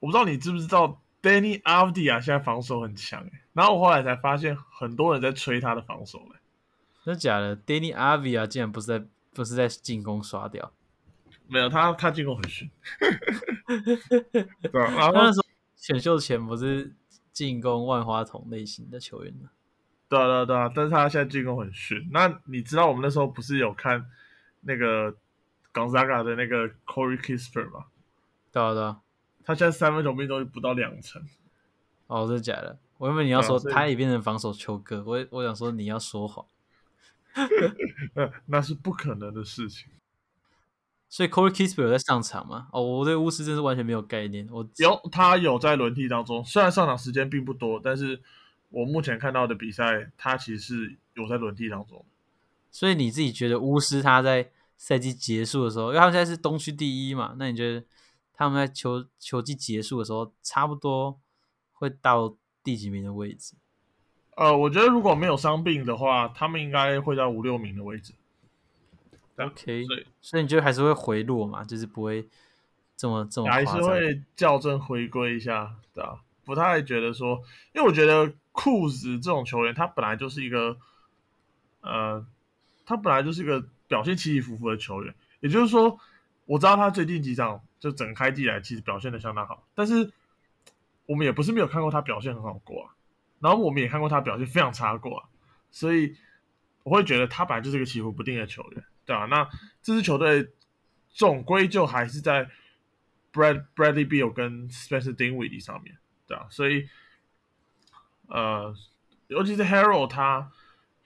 [0.00, 6.38] 我不知道你知不知道 Danny Avdia 现在防守很强哎，然后我后来才发现很多人在吹他的防守嘞。
[7.04, 10.72] 真的假的？Danny Avia 竟然不是在不是在进攻刷掉，
[11.46, 12.70] 没有他，他进攻很逊。
[14.70, 16.94] 对啊，然后那时候选秀前不是
[17.32, 19.48] 进攻万花筒类型的球员吗？
[20.08, 22.08] 对啊对啊对啊，但是他现在进攻很逊。
[22.12, 24.06] 那你知道我们那时候不是有看
[24.62, 25.14] 那个
[25.72, 27.86] Gonzaga 的那个 Corey Kisper 吗？
[28.50, 29.00] 对啊对啊，
[29.44, 31.22] 他现在三分球命中率不到两成。
[32.06, 32.78] 哦，真的假的？
[32.96, 36.44] 我原本你要说啊他也变成防守球哥，我我想说你要说谎，
[38.14, 39.90] 呃，那是不可能的事情。
[41.10, 42.68] 所以 Corey Kispert 有在上场吗？
[42.72, 44.48] 哦，我对巫师真是完全没有概念。
[44.50, 48.20] 我有他有在轮替当中，虽然上场时间并不多，但是
[48.70, 52.04] 我目前看到的比赛，他其实是有在轮替当中。
[52.70, 57.84] 所以你自己觉得巫师他在赛季结束的时候，因为他们现在是东区第一嘛，那你觉得
[58.34, 61.18] 他们在球球季结束的时候，差不多
[61.72, 63.54] 会到第几名的位置？
[64.36, 68.12] 呃，我觉得如果没有伤病的话，他们应该会在五六名的位置。
[69.36, 71.64] OK，所以所以你觉得还是会回落嘛？
[71.64, 72.28] 就是不会
[72.96, 73.80] 这么这么还是。
[73.80, 77.42] 会校正回归一下，对吧、不太觉得说，
[77.74, 80.76] 因为我觉得库兹这种球员，他本来就是一个，
[81.80, 82.26] 呃，
[82.84, 85.14] 他本来就是一个表现起起伏伏的球员。
[85.38, 85.96] 也就是说，
[86.44, 90.12] 我知道他最近几场就整开季来其实表现的相当好，但是
[91.06, 92.90] 我们也不是没有看过他表现很好过啊，
[93.38, 95.28] 然后我们也看过他表现非常差过啊，
[95.70, 96.16] 所以
[96.82, 99.48] 我会觉得他本来就是一个起伏不定的球员，对吧、那
[99.80, 100.50] 这支球队
[101.10, 102.50] 总归就还是在
[103.32, 106.88] Brad Bradley Beal 跟 Spencer Dinwiddie 上面，对啊，所以
[108.28, 108.74] 呃，
[109.26, 110.52] 尤其是 Harold 他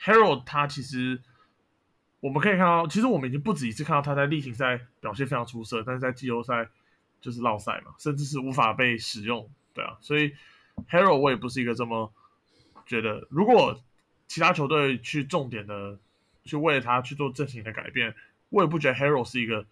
[0.01, 1.21] Harold 他其实
[2.21, 6.69] 我们可以看到，其实我们已经不止一次看到他在例行赛表现非常出色，但是在季后赛
[7.21, 10.35] 就是落赛嘛，甚至是无法被使用，对啊，所以
[10.91, 12.13] Harold 我也不是一个这么
[12.87, 13.81] 觉得，如果
[14.27, 15.99] 其他球队去重点的
[16.45, 18.15] 去为了他去做阵型的改变，
[18.49, 19.67] 我也不觉得 Harold 是一个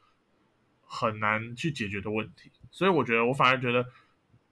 [0.87, 3.87] 很难去解决的问题，所以我觉得我反而觉得，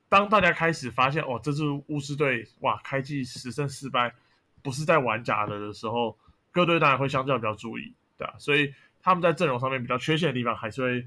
[0.09, 4.14] 当大家开始发现哦，这支巫师队哇开季十胜四败，
[4.62, 6.16] 不是在玩假的的时候，
[6.51, 11.07] 各队当然会相较比较注意，对啊，所以他们在阵容上面比较缺陷的地方还是会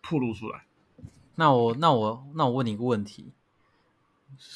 [0.00, 0.64] 暴露出来。
[1.34, 3.32] 那我那我那我问你一个问题，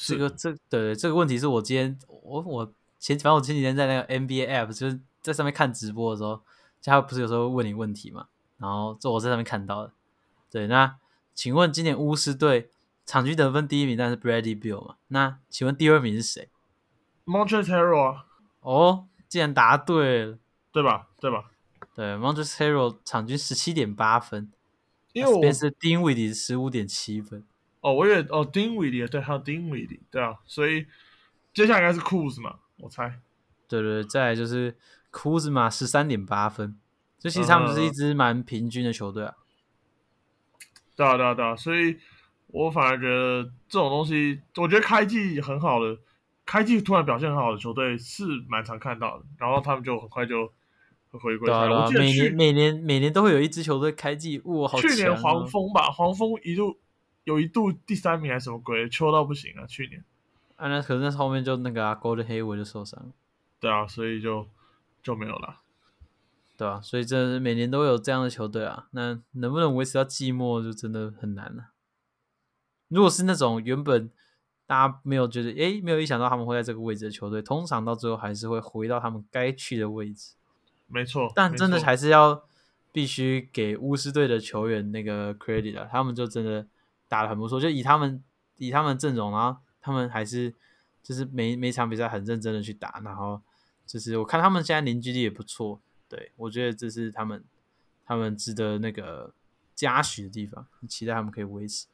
[0.05, 6.35] 这个这对这个问题是我今天我我前反正我前几天在那个 NBA app 就是在上面看直播的时候，
[6.81, 9.91] 就他不是有时候会问你问题嘛，然后这我在上面看到的。
[10.51, 10.95] 对，那
[11.33, 12.69] 请问今年巫师队
[13.05, 14.95] 场均得分第一名当然是 Bradley Bill 嘛？
[15.09, 16.49] 那请问第二名是谁
[17.25, 18.25] ？Montrezl Harrell 啊，
[18.61, 20.37] 哦，竟然答对了。
[20.71, 21.07] 对吧？
[21.21, 21.45] 对吧？
[21.95, 24.51] 对 m o n t r e s Harrell 场均十七点八分，
[25.13, 27.45] 因为我 Spencer Dinwiddie 十五点七分。
[27.79, 30.85] 哦，我以为哦丁威迪对，还有丁威迪，对啊，所以
[31.53, 33.21] 接下来应该是库兹嘛，我猜。
[33.69, 34.75] 对对，对再来就是
[35.11, 36.77] 库兹马十三点八分，
[37.17, 39.35] 这其实他们是一支蛮平均的球队啊。
[40.97, 41.97] 对啊，对啊，对啊，所以
[42.55, 45.97] 我反而觉得这种东西，我觉得开季很好的，
[46.45, 50.47] 开季突然表现很好的球队是蛮常看到的，然后他们就很快就
[51.11, 55.15] 会回归对每年每年每年都会有一支球队开季，哇，好强、去年啊！
[55.17, 56.77] 黄蜂吧，黄蜂一度
[57.25, 60.01] 有一度第三名还是什么鬼，秋到不行啊，去年。
[60.55, 63.11] 啊，那可是那后面就那个啊，Golden Hayward 就受伤了，
[63.59, 64.47] 对啊，所以就
[65.03, 65.57] 就没有了。
[66.55, 71.71] 对啊，所以这每年都有这样的球队啊，那能不能维持到季末就真的很难了、
[72.95, 74.09] 如果是那种原本
[74.65, 80.31] 大家没有觉得，诶，没有意想到他们会在这个位置的球队，通常到最后还是会回到他们该去的位置。
[80.87, 82.45] 没错，但真的还是要
[82.93, 86.65] 必须给巫师队的球员那个 credit 啊，他们就真的
[87.09, 88.23] 打的很不错，就以他们
[88.57, 90.53] 以他们阵容，然后他们还是
[91.03, 93.41] 就是每每场比赛很认真的去打，然后
[93.85, 97.43] 就是我看他们现在凝聚力也不错，对我觉得这是他们
[98.05, 99.33] 他们值得那个
[99.75, 101.87] 嘉许的地方，期待他们可以维持。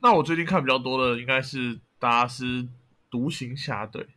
[0.00, 2.68] 那我最近看比较多的应该是达拉斯
[3.10, 4.08] 独行侠队，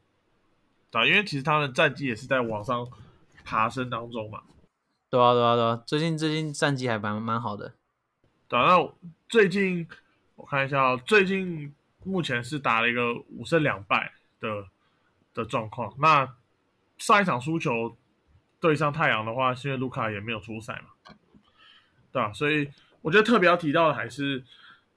[0.90, 2.88] 对啊，因为其实他们战绩也是在往上
[3.44, 4.42] 爬升当中嘛。
[5.10, 7.76] 对啊，对啊，对啊，最近最近战绩还蛮蛮好的。
[8.48, 8.94] 对啊，那
[9.30, 9.88] 最近
[10.36, 11.74] 我看一下、哦，最近
[12.04, 14.66] 目前是打了一个五胜两败的
[15.34, 15.94] 的状况。
[16.00, 16.36] 那
[16.98, 17.96] 上一场输球
[18.60, 21.14] 对上太阳的话，是因为卢卡也没有出赛嘛，
[22.12, 22.70] 对啊，所以
[23.02, 24.44] 我觉得特别要提到的还是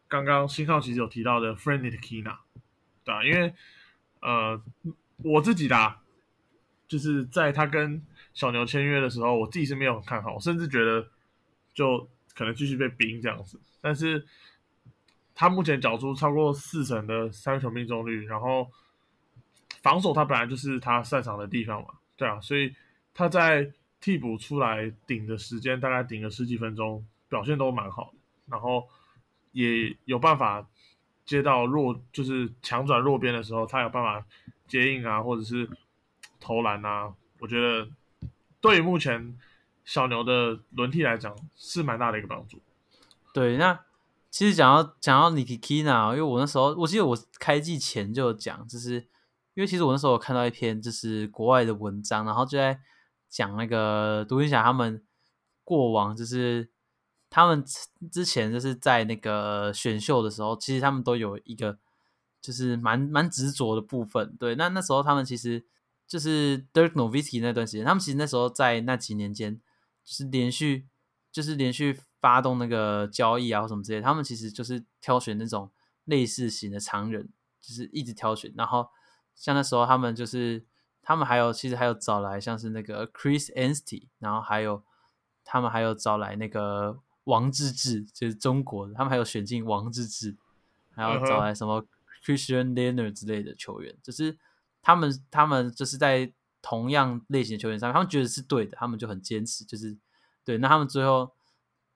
[0.09, 2.39] 刚刚新浩其实有提到的 f r e n d y Kina，
[3.05, 3.55] 对啊，因为
[4.21, 4.61] 呃
[5.23, 5.97] 我自己的，
[6.89, 11.07] 就是在他跟小牛签约的时候，我自己是没有很看好，我甚至觉得
[11.75, 13.61] 就可能继续被冰这样子。
[13.81, 14.27] 但是
[15.35, 18.69] 他目前缴出超过四成的三分球命中率，然后
[19.83, 22.75] 防守他本来就是他擅长的地方嘛，对啊，所以
[23.13, 28.89] 他在替补出来顶的时间大概顶了十几分钟，表现都蛮好的，然后
[29.53, 30.67] 也有办法
[31.25, 34.27] 接到弱就是强转弱边的时候，他有办法
[34.67, 35.69] 接应啊，或者是
[36.41, 37.89] 投篮啊，我觉得
[38.61, 39.37] 对于目前
[39.85, 42.61] 小牛的轮替来讲是蛮大的一个帮助。
[43.33, 43.81] 对，那
[44.31, 48.95] 其实讲到讲到 Niki Kina，因为我那时候我记得我开季前就有讲，就是
[49.55, 52.79] 因为其实我那时候有看到一篇就是国外的文章，然后就在
[53.29, 55.03] 讲那个独行侠他们
[55.65, 56.71] 过往，就是
[57.31, 57.65] 他们
[58.11, 61.79] 之前就是在那个选秀的时候，其实他们都有一个
[62.41, 64.37] 就是蛮蛮执着的部分。
[64.39, 65.65] 对，那那时候他们其实
[66.07, 69.61] 就是 Dirk Nowitzki 那段时间，他们其实那时候在那几年间，
[70.05, 70.87] 就是连续
[71.31, 75.71] 就是连续发动那个交易啊或什么之类，他们其实就是挑选那种
[76.05, 77.29] 类似型的常人，
[77.61, 78.89] 就是一直挑选，然后
[79.35, 80.67] 像那时候他们就是。
[81.01, 84.85] 他们还有，其实还有找来像是那个 Chris Anstey，然后还有
[85.43, 90.37] 他们还有找来那个王治郅，就是中国的，他们还有选进王治郅，
[90.95, 91.87] 还有找来什么
[92.25, 94.37] Christian Leonard 之类的球员，就是
[94.83, 99.97] 他们他们就是在同样类型的球员上面，他们觉得是对的，他们就很坚持，就是
[100.45, 100.59] 对。
[100.59, 101.33] 那他们最后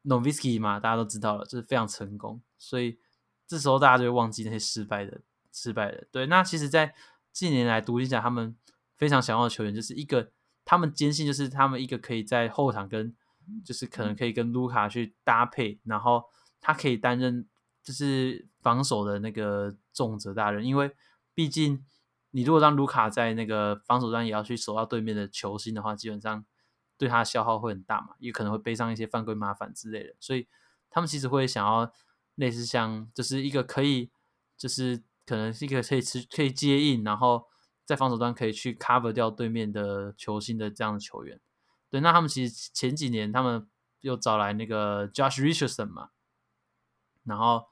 [0.05, 2.99] Novisky 嘛，大家都知道了，就是非常成功，所以
[3.47, 5.21] 这时候大家就会忘记那些失败的
[5.53, 6.07] 失败的。
[6.11, 6.95] 对，那其实，在
[7.33, 8.57] 近年来，独行侠他们。
[8.95, 10.31] 非常想要的球员，就是一个
[10.65, 13.13] 他们坚信，就是他们一个可以在后场跟，
[13.65, 16.25] 就是可能可以跟卢卡去搭配，然后
[16.61, 17.49] 他可以担任
[17.83, 20.95] 就是防守的那个重责大人，因为
[21.35, 21.85] 毕竟
[22.31, 26.45] 你如果让卢卡在那个防守端也要去守到对面的球星的话，基本上
[26.97, 30.49] 对他消耗会很大嘛，也可能会背上一些犯规麻烦之类的，所以
[30.91, 31.93] 他们其实会想要
[32.35, 34.11] 类似像就是一个可以
[34.57, 37.47] 就是可能是一个可以持可以接应，然后。
[37.85, 41.39] 在防守端可以去 cover 掉对面的球星的这样的球员，
[41.93, 43.69] 对，那他们其实前几年他们
[44.01, 46.09] 又找来那个 Josh Richardson 嘛，
[47.25, 47.67] 然后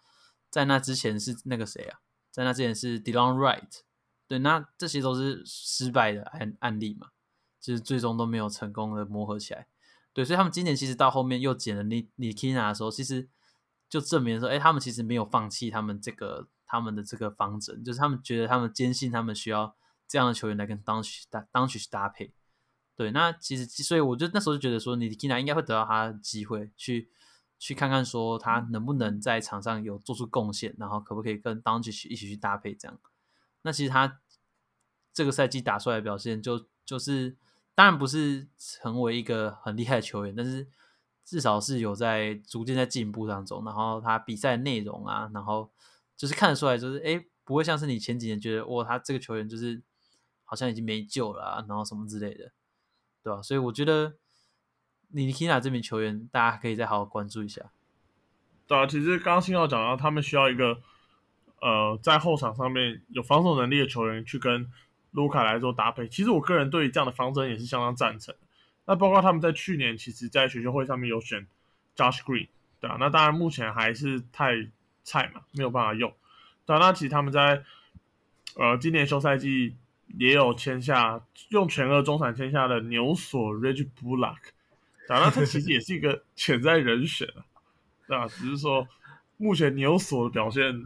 [0.51, 2.01] 在那之前是那个谁啊？
[2.31, 3.81] 在那之前是 Dylan Wright，
[4.29, 7.13] 对，那这些都是失败的案案例嘛，
[7.61, 9.67] 其实最终都没有成功的磨合起来，
[10.13, 13.27] 对，所以他们今年其实到后面又捡了 n i k i n a 的时候，其实
[13.89, 19.75] 就证明说，哎，他们其实没有放弃他们这个他们的这个方针，就是他们觉得他们坚信他们需要。
[20.11, 22.35] 这样的球员来跟当曲搭当曲搭配，
[23.01, 27.09] 对，那其实所以我就那时候就觉得说，你 Kina 应该会得到他的机会，去
[27.59, 32.99] 去看看说他能不能在场上有做出贡献，然后可不可以跟当曲一起去搭配这样。
[33.63, 34.21] 那其实他
[35.15, 37.39] 这个赛季打出来的表现，就就是
[37.75, 40.69] 当然不是成为一个很厉害的球员，但是
[41.25, 43.65] 至少是有在逐渐在进步当中。
[43.65, 45.71] 然后他比赛内容啊，然后
[46.19, 49.83] 就是看得出来，就是哎，不会像是你前几年觉得哇，他这个球员就是。
[50.51, 52.51] 好像已经没救了，然后什么之类的，
[53.23, 53.43] 对吧？
[53.43, 54.15] 所以我觉得
[55.09, 57.71] 尼基纳这名球员，大家可以再好好关注一下。
[58.67, 60.81] 对啊，其实刚刚新耀讲到，他们需要一个
[61.61, 64.71] 呃，在后场上面有防守能力的球员去跟
[65.11, 66.09] 卢卡来做搭配。
[66.09, 68.35] 其实我个人对于这样的方针也是相当赞成。
[68.87, 71.47] 那包括他们在去年，其实在选秀会上面有选
[71.97, 72.49] Josh Green，
[72.81, 74.69] 对啊，那当然目前还是太
[75.05, 76.15] 菜嘛，没有办法用。
[76.65, 77.65] 对啊，那其实他们在
[78.57, 79.77] 呃今年休赛季。
[80.19, 84.39] 也有签下用全额中产签下的牛索 Reg Bullock，
[85.07, 87.45] 当然他其实也是一个潜在人选啊，
[88.09, 88.27] 对吧？
[88.27, 88.89] 只是说
[89.37, 90.85] 目前牛索的表现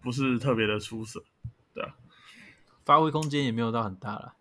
[0.00, 1.22] 不是特别的出色，
[1.74, 1.94] 对啊，
[2.84, 4.34] 发挥空间也没有到很大了，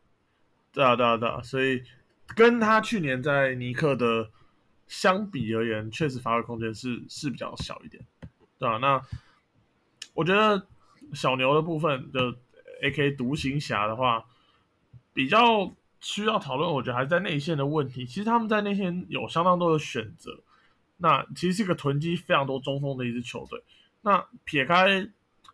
[0.72, 1.84] 对啊，对啊，对啊，所以
[2.36, 4.30] 跟他去年在尼克的
[4.88, 8.04] 相比而言，确实发挥空间是是比较小一点，
[8.58, 8.78] 对啊？
[8.78, 9.02] 那
[10.14, 10.66] 我觉得
[11.14, 12.34] 小牛的部分就。
[12.82, 13.12] A.K.
[13.12, 14.26] 独行侠的话，
[15.14, 18.06] 比较需要讨论，我觉得还是在内线的问题。
[18.06, 20.40] 其实他们在内线有相当多的选择，
[20.98, 23.64] 那其实是一个囤积非常多中锋的一支球队。
[24.02, 25.08] 那撇开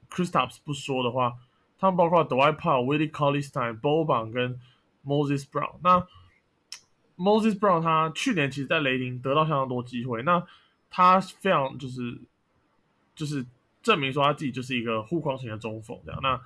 [0.10, 1.38] Kristaps 不说的话，
[1.80, 4.60] 他们包括 Dwight Powell、Willie Cauley-Stein、Boban 跟
[5.06, 5.76] Moses Brown。
[5.82, 6.06] 那
[7.18, 10.46] Moses Brown 他去年其实，在雷霆得到相当多机会，那
[10.90, 12.20] 他非常就是
[13.16, 13.46] 就是
[13.82, 16.20] 证明说他自己就是一个护框型的中锋这样。
[16.22, 16.42] 那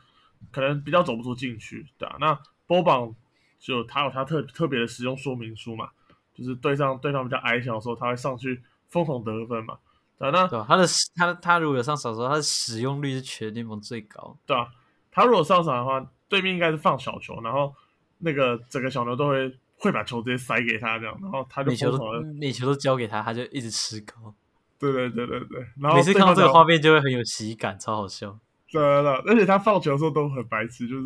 [0.52, 2.16] 可能比较走不出禁区，对啊。
[2.20, 3.14] 那波榜
[3.60, 5.90] 就他有他特特别的使用说明书嘛，
[6.34, 9.78] 就是对上对方比较矮小的时候，他会上去疯狂得分嘛，
[10.18, 10.32] 对啊。
[10.32, 14.68] 那他的他他如果有上场的时候，他的使用率是全联盟最高，对啊。
[15.12, 17.74] 他如果上场的话，对面应该是放小球，然后
[18.18, 24.34] 那个整个小牛都会会把球直接塞给他这样，然后他就每球都每球都交给他，他就一直吃高。
[24.78, 28.38] 对对对对对，然后每次看到这个画面就会很有喜感，超好笑。
[28.76, 31.04] 对对对，而且他放球的时候都很白痴，就是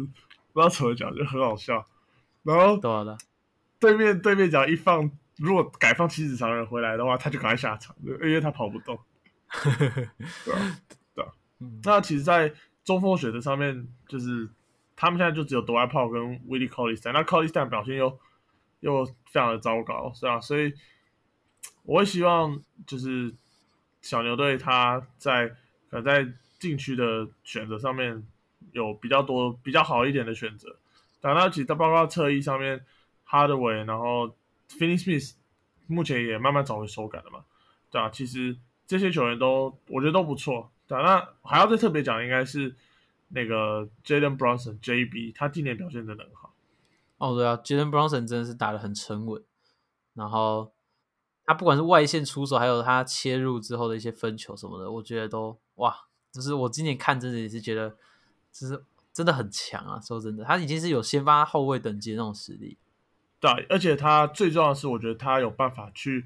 [0.52, 1.86] 不知道怎么讲，就很好笑。
[2.42, 2.76] 然后
[3.80, 9.00] 对面对面讲一放，如果改放七子长人回来的话，他就赶快下场，因为他跑不动。
[10.44, 10.56] 对
[11.14, 11.26] 对，
[11.84, 12.52] 那其实，在
[12.84, 14.50] 中锋选择上面，就是
[14.96, 18.20] 他们现在就只有德怀炮跟威利·考利斯坦，那考利斯坦表现又
[18.80, 20.40] 又非常的糟糕，是啊？
[20.42, 20.74] 所以
[21.84, 23.36] 我会希望就是
[24.02, 25.50] 小牛队他在
[25.92, 26.34] 可能在。
[26.60, 28.28] 禁区的选择上面
[28.72, 30.76] 有比较多比较好一点的选择，
[31.22, 32.86] 打那其他包括侧翼上面
[33.28, 34.28] ，Hardaway，然后
[34.70, 35.36] f i n i s m i t h
[35.88, 37.44] 目前也慢慢找回手感了嘛，
[37.90, 42.76] 对啊，其实这些球员都我觉得都不错，对啊，那还要再特别讲，应该是
[43.30, 46.54] 那个 Jalen Brunson JB，他今年表现真的很好。
[47.18, 49.44] 哦，对啊，Jalen Brunson 真的是打的很沉稳，
[50.14, 50.72] 然后
[51.46, 57.90] 他不管是外线出手，还有他切入之后的一些分球什么的，我觉得都哇，就是我今年看真的也是觉得，
[58.52, 60.00] 就是真的很强啊！
[60.00, 62.78] 说真的，他已经是有先发后卫等级的那种实力。
[63.40, 66.26] 对，而且他最重要的是，我觉得他有办法去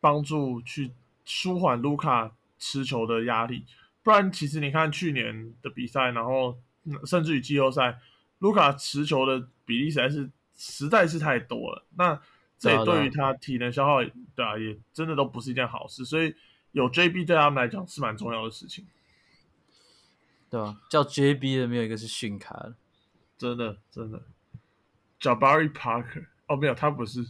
[0.00, 0.92] 帮助去
[1.24, 3.64] 舒缓卢卡持球的压力。
[4.02, 6.56] 不然，其实你看去年的比赛，然后
[7.04, 7.98] 甚至于季后赛，
[8.38, 11.84] 卢卡持球的比例实在是实在是太多了。
[11.96, 12.20] 那
[12.58, 14.02] 这也对于他体能消耗，
[14.34, 16.04] 对啊，也真的都不是一件好事。
[16.04, 16.34] 所以
[16.72, 18.86] 有 JB 对他们来讲是蛮重要的事情。
[20.54, 20.80] 对吧？
[20.88, 22.76] 叫 JB 的没有一个是逊卡的，
[23.36, 24.22] 真的真的。
[25.18, 27.26] Jabari Parker 哦，没有，他不是，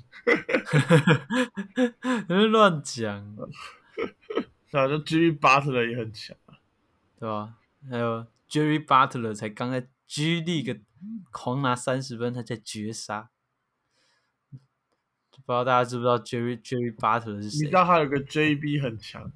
[2.29, 3.35] 乱讲。
[4.67, 6.37] 反正 Jerry Butler 也很强，
[7.19, 7.55] 对吧？
[7.89, 10.83] 还有 Jerry Butler 才刚在 G League
[11.31, 13.31] 狂拿三十分，他在绝杀。
[14.51, 14.59] 不
[15.39, 17.59] 知道大家知不知道 Jerry Jerry Butler 是谁？
[17.61, 19.33] 你知道他有个 JB 很强，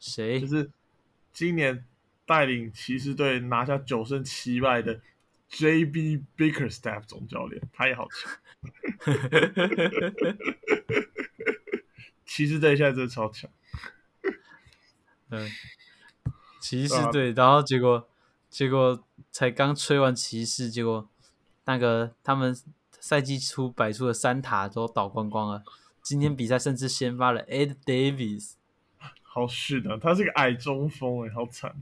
[0.00, 0.40] 谁？
[0.40, 0.72] 就是
[1.32, 1.84] 今年。
[2.30, 5.00] 带领骑士队拿下九胜七败的
[5.48, 6.22] J.B.
[6.36, 8.30] Bickerstaff 总教练，他也好强。
[12.24, 13.50] 骑士队现在真的超强。
[15.30, 15.50] 嗯，
[16.60, 18.08] 骑士队，然后结果
[18.48, 21.10] 结果才刚吹完骑士，结果
[21.64, 22.56] 那个他们
[23.00, 25.64] 赛季初摆出的三塔都倒光光了。
[26.00, 28.52] 今天比赛甚至先发了 Ed Davis，
[29.22, 31.74] 好是的，他是个矮中锋哎，好惨。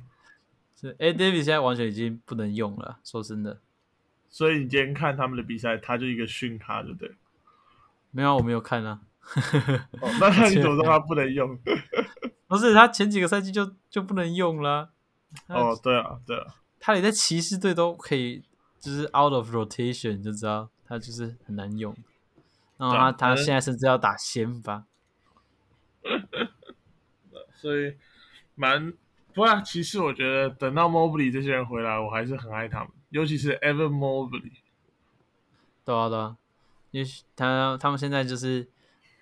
[0.80, 3.00] 是，哎，David 现在完全已经不能用了。
[3.02, 3.58] 说真的，
[4.28, 7.12] 所以你今天看他们的比赛，他就一个训他，对不对？
[8.12, 9.00] 没有，我没有看啊。
[10.20, 11.58] 那那 你怎么说他不能用？
[12.46, 14.90] 不是他前几个赛季就就不能用了。
[15.48, 18.44] 哦，对啊，对啊，他连在骑士队都可以，
[18.78, 21.92] 就是 out of rotation，就知道他就是很难用。
[22.76, 24.86] 然后他他现在甚至要打先发，
[27.52, 27.96] 所以
[28.54, 28.94] 蛮。
[29.38, 34.50] 不啊，其实我觉得等到 Mobley 这些人回来，我还是很爱他们，尤其是 Evan Mobley。
[35.84, 36.36] 对啊，对啊，
[36.90, 38.68] 因为他他们现在就是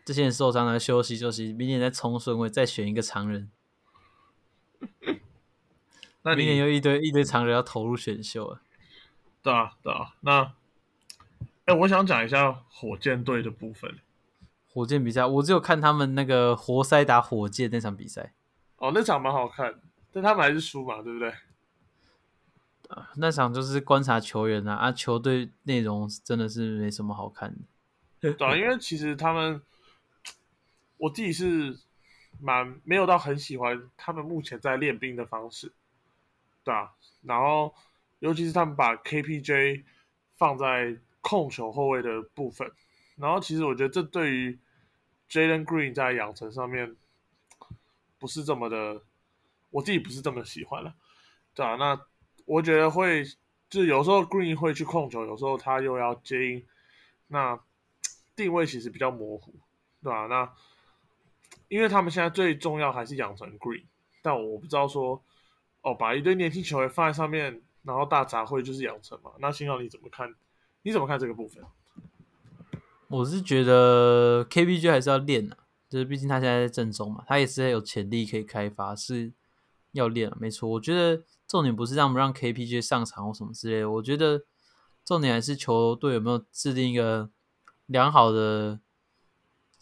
[0.07, 3.50] 这些人受伤了休息休息，明年再冲顺位，再选一个常人。
[6.24, 8.62] 那明年又一堆一堆常人要投入选秀了。
[9.42, 10.14] 对啊，对啊。
[10.22, 10.55] 那，
[11.66, 13.98] 哎，我想讲一下火箭队的部分。
[14.66, 18.33] 火箭比赛，我只有看他们那个活塞打火箭那场比赛。
[18.79, 19.74] 哦，那场蛮好看。
[20.16, 21.31] 但他们还是输嘛，对不对？
[23.16, 28.33] 那场就是观察球员啊，啊，球队内容真的是没什么好看的。
[28.33, 29.61] 对啊，因为其实他们，
[30.96, 31.79] 我自己是
[32.40, 35.70] 蛮没有到很喜欢他们目前在练兵的方式，
[36.64, 36.92] 对啊。
[37.20, 37.74] 然后，
[38.20, 39.85] 尤其是他们把 KPJ
[40.38, 42.72] 放在控球后卫的部分，
[43.16, 44.59] 然后其实我觉得这对于
[45.29, 46.96] Jalen Green 在养成上面
[48.18, 49.02] 不是这么的。
[49.76, 50.94] 我自己不是这么喜欢了，
[51.54, 52.00] 对啊，那
[52.46, 53.22] 我觉得会，
[53.68, 56.66] 就是有时候 Green 会去控球，有时候他又要接应，
[57.26, 57.60] 那
[58.34, 59.52] 定位其实比较模糊，
[60.02, 60.26] 对吧？
[60.28, 60.50] 那
[61.68, 63.84] 因为他们现在最重要还是养成 Green，
[64.22, 65.22] 但我不知道说，
[65.82, 69.32] 哦，把一堆年轻球员放在上面，然后大杂烩就是养成嘛？
[69.40, 70.34] 那幸好你怎么看？
[70.80, 71.62] 你怎么看这个部分？
[73.08, 75.58] 我是觉得 KPG 还是要练的，
[75.90, 79.34] 就是毕竟他现在在正中嘛，他也是有潜力可以开发，是。
[79.96, 80.68] 要练了，没错。
[80.68, 84.44] 我觉得重点不是让不让 KPJ 上场或什么之类的，我觉得
[85.04, 87.30] 重点还是球队有没有制定一个
[87.87, 88.80] 良好的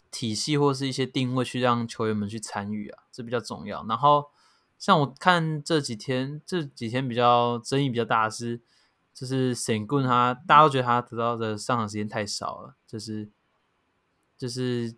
[0.09, 3.85] 体系或是一些定位，去让球员们去参与啊，这比较重要。
[3.87, 4.25] 然后
[4.77, 8.61] 像我看这几天这几天比较争议比较大的是，
[9.13, 13.29] 就是沈棍他大家都觉得他得到的上场时间太少了，就是
[14.37, 14.95] 就是。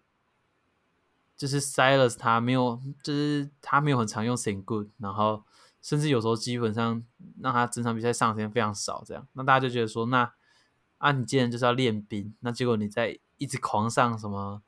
[1.37, 5.43] 就是 Silas 他没有，就是他没有很常用 s i n good，然后
[5.81, 7.03] 甚至有时候基本上
[7.39, 10.33] 让他整场比赛上时间非常少，这样，那大家就觉得说，那
[10.97, 14.63] 啊你既然就是要练兵，那结果你在一直狂上什么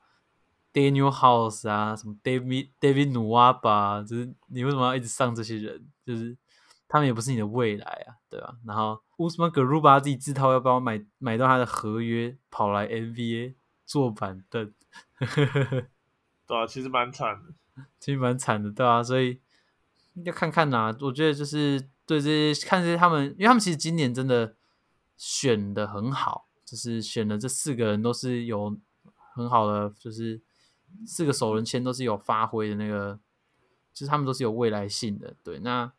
[0.71, 5.87] Daniel House 啊，什么 David David Nuaba，就是你为什么要一直上这些人？
[6.05, 6.37] 就是
[6.87, 8.55] 他们也不是你的未来啊，对吧？
[8.65, 13.55] 然后 Usman Garuba 自己自掏腰包买买到他的合约，跑来 NBA
[13.85, 14.71] 坐板凳。
[15.15, 15.87] 呵呵呵
[16.49, 17.53] 对啊，其实蛮惨的，
[18.01, 19.39] 其实蛮惨的，对啊，所以
[20.23, 20.91] 要看看呐。
[21.01, 24.55] 我觉得就是对这些看这些他们，因为他们其实今年真的
[25.15, 28.75] 选的很好，就是选的这四个人都是有
[29.35, 30.41] 很好的，就是
[31.05, 33.19] 四个首轮签都是有发挥的那个，
[33.93, 35.35] 就是他们都是有未来性的。
[35.43, 35.93] 对，那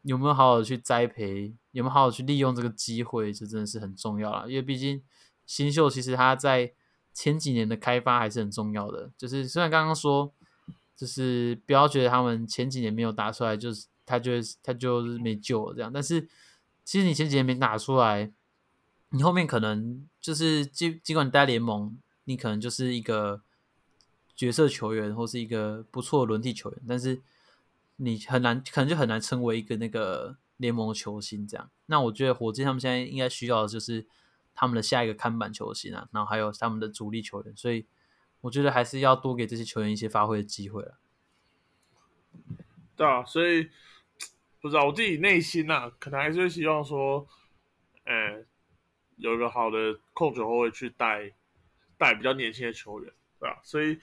[0.00, 1.54] 有没有好好去栽培？
[1.72, 3.30] 有没有好好去利用这个机会？
[3.30, 5.02] 这真的是很重要了，因为毕竟
[5.44, 6.72] 新秀其实他在
[7.16, 9.10] 前几年的开发还是很重要的。
[9.16, 10.30] 就是虽然刚刚说，
[10.94, 16.28] 就是不要觉得他们前几年没有打出来，就是他就他就是没救了这样，但是
[16.84, 18.30] 其实你前几年没打出来。
[19.10, 23.40] 你后面可能就是尽尽管你待联盟，你可能就是一个
[24.34, 27.22] 角色球员或是一个不错的轮替球员，但是
[27.96, 31.70] 你很难，可能就很难成为一个那个联盟球星这样。
[31.86, 34.04] 那我觉得火箭他们现在应该需要的就是
[34.56, 37.86] 他们的下一个看板球星啊，然后还有他们的主力球员，所以
[38.40, 40.98] 我觉得还是要多给这些球员一些发挥的机会了。
[42.96, 43.70] 对啊，所以
[44.60, 47.28] 不知道我自己内心呐，可能还是希望说，
[48.06, 48.44] 呃。
[49.18, 51.32] 有一个好的控球后卫去带
[51.96, 53.58] 带比较年轻的球员，对吧？
[53.64, 53.98] 所以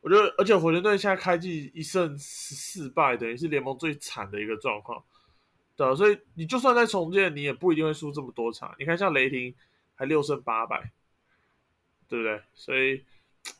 [0.00, 5.04] 我觉得，而且火箭队现在开季一胜四败，等于是联盟最惨的一个状况，
[5.76, 5.94] 对吧？
[5.94, 8.74] 所以你就算在重建，你也不一定会输这么多场。
[8.78, 9.54] 你看，像雷霆
[9.96, 10.92] 还六胜八败，
[12.06, 12.40] 对不对？
[12.54, 13.04] 所以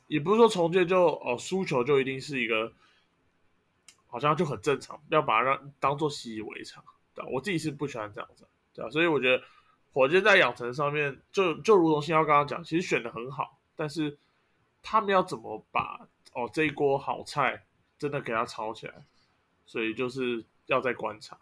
[0.06, 2.72] 也不是说重建就哦输球就一定是一个
[4.06, 6.84] 好像就很正常，要把它让当做习以为常，
[7.14, 7.24] 对？
[7.32, 8.90] 我自己是不喜欢这样子，对吧？
[8.90, 9.42] 所以我觉得。
[9.92, 14.18] 火箭在养成上面，就就如同新耀刚刚讲，其实选的很好，但是
[14.82, 17.64] 他们要怎么把哦这一锅好菜
[17.96, 19.06] 真的给它炒起来，
[19.64, 21.38] 所以就是要再观察。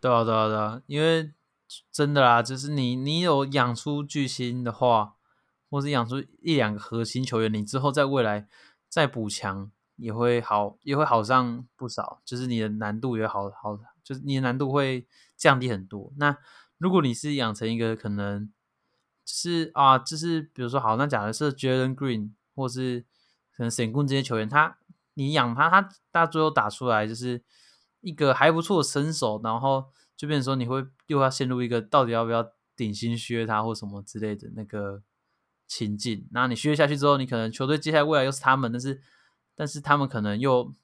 [0.00, 1.30] 对啊，对啊，对啊，因为
[1.92, 5.14] 真的啦，就是你你有养出巨星的话，
[5.70, 8.48] 或是养出一两个核心球员，你之后在未来
[8.88, 15.06] 再补强也会好，也会好上不少，就是你的难度也好好，就是你的难度会。
[15.38, 16.12] 降低很多。
[16.16, 16.36] 那
[16.78, 18.52] 如果你是养成一个可能
[19.24, 23.06] 是啊，就是比如说好，那假的是 Jalen Green 或是
[23.52, 24.78] 可能 s 神棍这些球员，他
[25.14, 27.40] 你养他，他大最后打出来就是
[28.00, 35.02] 一个还不错的身手，然后就变成说你会又要陷入一个到底要不要顶薪削他或什么之类的那个
[35.66, 36.28] 情境。
[36.32, 39.00] 那你削下去之后，你可能球队接下来未来又是他们，但是
[39.54, 40.74] 但是他们可能又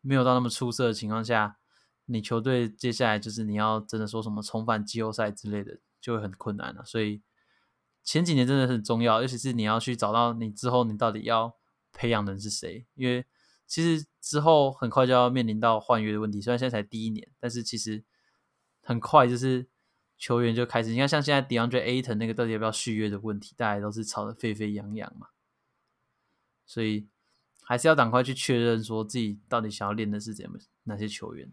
[0.00, 1.58] 没有到那么出色的情况下。
[2.08, 6.84] 你球队接下来就是你要真的说什么重返季后赛之类的，就会很困难了。
[6.84, 7.20] 所以
[8.04, 11.56] 前几年真的很重要，尤其是你要去找到你之后你到底要
[11.92, 12.86] 培养的人是谁。
[12.94, 13.26] 因为
[13.66, 18.04] 其实之后很快就要面临到换约的问题，虽然现在才第一年，但是其实
[18.86, 19.66] 很快就是
[20.16, 20.90] 球员就开始。
[20.90, 25.26] 你看像现在 DeAndre Ayton 那个到底要不要续约的问题，大家都是吵得沸沸扬扬嘛。
[26.64, 27.08] 所以
[27.64, 31.52] 还是要赶快去确认说自己到底想要练的是怎么哪些球员。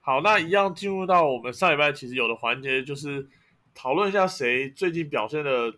[0.00, 3.28] 好，那一样进入到我们上礼拜其实有的环节，就是
[3.74, 5.72] 讨论一下谁最近表现的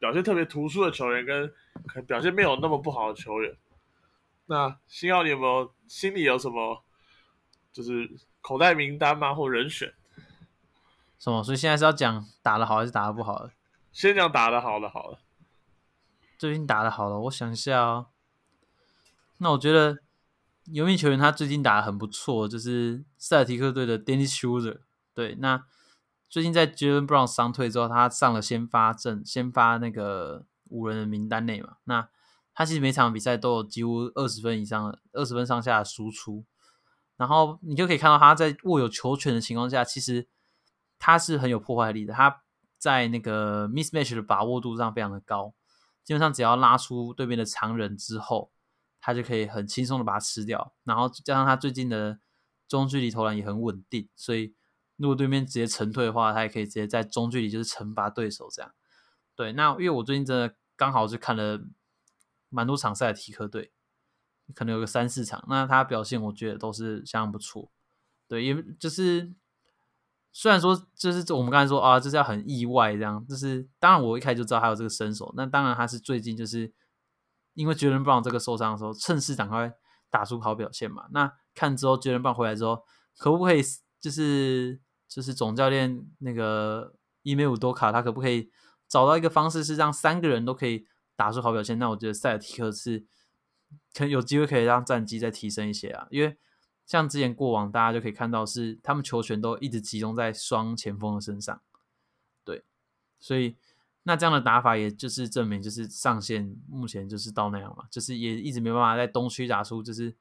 [0.00, 1.52] 表现特别突出的球员，跟
[1.86, 3.56] 可表现没有那么不好的球员。
[4.46, 6.84] 那星耀，你有没有心里有什么
[7.72, 8.10] 就是
[8.40, 9.34] 口袋名单吗？
[9.34, 9.94] 或人选？
[11.18, 11.42] 什么？
[11.42, 13.48] 所以现在是要讲打的好还是打的不好？
[13.92, 15.18] 先讲打的好的好了。
[16.38, 18.06] 最近打的好了，我想一下哦。
[19.38, 19.98] 那我觉得。
[20.72, 24.82] 有名球员他最近打的很不错，就是塞尔提克队的 Dennis Schroeder。
[25.14, 25.64] 对，那
[26.28, 31.78] 最近在 Jalen Brown 伤退之后，他上了先发阵，先发那个五人的名单内嘛。
[31.84, 32.08] 那
[32.54, 36.44] 他其实每场比赛都有几乎二十分以上、二十分上下的输出。
[37.20, 40.26] 然后你就可以看到他在握有球权的情况下，其实
[40.98, 42.14] 他是很有破坏力的。
[42.14, 42.42] 他
[42.78, 45.52] 在那个 mismatch 的把握度上非常的高，
[46.02, 48.50] 基本上只要拉出对面的常人之后。
[49.02, 52.18] 他就可以很轻松的把它吃掉，然后加上他最近的
[52.68, 54.54] 中距离投篮也很稳定，所以
[54.96, 58.74] 如果对面直接沉退的话，他也可以直接在中距离就是惩罚对手这样。
[59.34, 61.62] 对，那因为我最近真的刚好是看了
[62.50, 63.72] 蛮多场赛的提克队，
[64.54, 67.70] 可能有个三四场，那他表现我觉得都是相当不错。
[68.28, 69.32] 对，因为就是
[70.32, 76.72] 虽然说就是我们刚才说啊，就是要很意外这样，就是当然我一开始就知道他有这个身手，那当然他是最近就是。
[77.54, 79.70] 因为杰伦布朗这个受伤的时候，趁势赶快
[80.08, 81.06] 打出好表现嘛。
[81.10, 82.84] 那看之后杰伦布朗回来之后，
[83.18, 83.60] 可不可以
[84.00, 88.48] 就是就是总教练那个伊梅伍多卡，他可不可以
[88.88, 90.86] 找到一个方式，是让三个人都可以
[91.16, 91.76] 打出好表现？
[91.78, 93.04] 那我觉得塞尔提克是
[93.94, 96.06] 可有机会可以让战绩再提升一些啊。
[96.10, 96.36] 因为
[96.86, 101.62] 像之前过往，大家就可以看到是他们球权都一直集中在双前锋的身上，
[102.44, 102.64] 对，
[103.18, 103.56] 所以。
[104.04, 110.16] 那这样的打法，也就是证明，就是上限目前就是到那样嘛，就是也一直没办法在东区打出，就是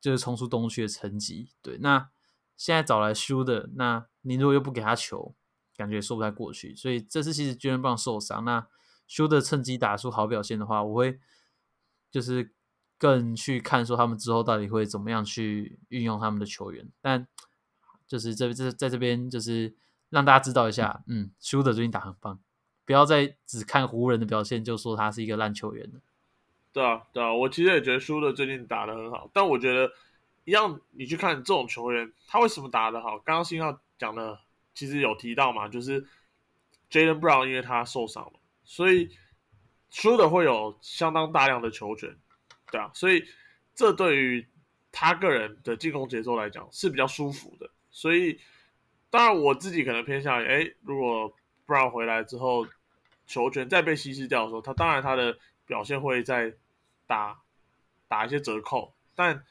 [0.00, 1.52] 就是冲出东区的成绩。
[1.60, 2.08] 对，那
[2.56, 5.34] 现在找来输的，那你如果又不给他球，
[5.76, 6.74] 感觉说不太过去。
[6.74, 8.66] 所以这次其实居然棒受伤，那
[9.06, 11.20] 修的趁机打出好表现的话，我会
[12.10, 12.54] 就是
[13.02, 16.88] 更去看说他们之后到底会怎么样去运用他们的球员。
[17.00, 17.26] 但
[18.06, 19.74] 就是这这在这边就是
[20.08, 22.38] 让大家知道一下，嗯，修的最近打很棒，
[22.84, 26.00] 不要再只看湖人的表现就说他是一个烂球员了。
[26.72, 29.90] 对啊，对啊，我其实也觉得输的最近打的很好，但我觉得
[30.44, 33.18] 一样，你去看这种球员，他为什么打的好？
[33.18, 34.38] 刚刚新浩讲的
[34.74, 36.06] 其实有提到嘛，就是
[36.88, 39.10] Jalen Brown 因为他受伤了，所以
[39.90, 42.16] 输的会有相当大量的球权，
[42.72, 43.24] 对啊，所以
[43.72, 44.44] 这对于
[44.90, 47.70] 他个人的进攻节奏来讲是比较舒服的。
[47.92, 48.40] 所以
[49.10, 51.28] 当然我自己可能偏向于，哎，如果
[51.66, 52.66] 布朗回来之后
[53.28, 56.52] 球权再被稀释掉的时候，他当然他的表现会在。
[57.04, 57.42] 打
[58.08, 59.44] 打一些折扣，但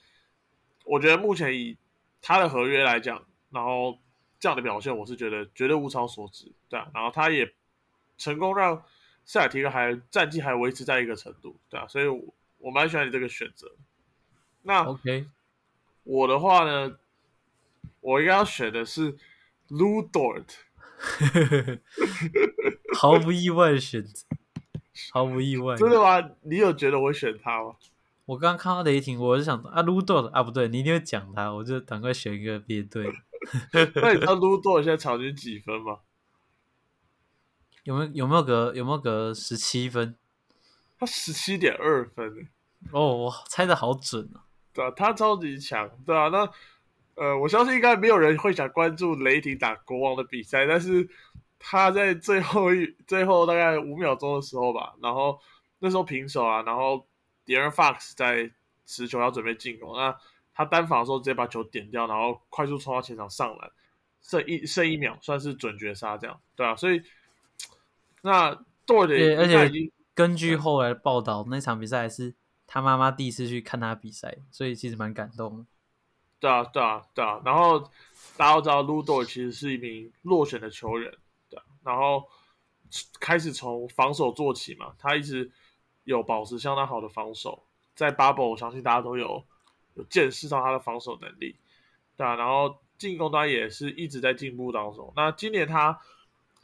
[0.83, 1.77] 我觉得目前以
[2.19, 3.99] 他的合约来讲，然后
[4.39, 6.89] 这样的表现，我是觉得绝对物超所值，对啊。
[6.91, 7.53] 然后他也
[8.17, 8.83] 成功让
[9.25, 11.85] 塞尔提克还战绩还维持在一个程度，对啊。
[11.87, 13.75] 所以我我蛮喜欢你这个选择。
[14.63, 15.27] 那 OK，
[16.03, 16.97] 我的话呢，
[17.99, 19.13] 我应该要选的是
[19.69, 20.45] Lu Dort，
[22.97, 24.25] 毫不意外的选择。
[25.11, 26.29] 毫无意外，真的吗？
[26.41, 27.75] 你有觉得我选他吗？
[28.25, 33.11] 我刚刚看到雷霆，我就想啊，卢多啊，不对，你一定会讲他，我就赶快选一个别队。
[33.73, 35.99] 那你知道卢多现在场均几分吗？
[37.83, 40.15] 有没有有没有个有没有个十七分？
[41.01, 42.47] 他十七点二分
[42.93, 44.47] 哦，我猜的好准啊！
[44.71, 46.29] 对啊，他超级强，对啊。
[46.29, 46.49] 那
[47.15, 51.09] 呃，我相信应该没有人会想关注雷霆打国王的比赛，但是。
[51.63, 55.39] 他在最后一最后大概五秒钟的时候吧，然后
[55.77, 57.05] 那时候平手啊，然后
[57.45, 58.49] Darren Fox 在
[58.87, 60.17] 持球要准备进攻，那
[60.55, 63.71] 他单防的时候直接把球点掉，然后快速冲到前场上篮，
[64.23, 67.03] 剩一剩一秒算是准绝杀这样，对啊，所以
[68.23, 68.55] 那
[68.87, 69.91] Dort 而且
[70.21, 72.35] 根据后来的报道，那场比赛是
[72.67, 75.65] 他妈妈第一次去看他比赛，所以其实蛮感动。
[76.39, 77.79] 对啊，对啊，对啊，然后
[78.37, 81.11] 大家都知道 Ludo 其实是一名落选的球员。
[81.49, 82.23] 对然后
[83.19, 85.51] 开始从防守做起嘛，他一直
[86.03, 87.63] 有保持相当好的防守，
[87.95, 89.43] 在 Bubble 我相信大家都有
[89.95, 91.55] 有见识到他的防守能力，
[92.15, 95.11] 对啊，然后进攻端也是一直在进步当中。
[95.15, 95.99] 那今年他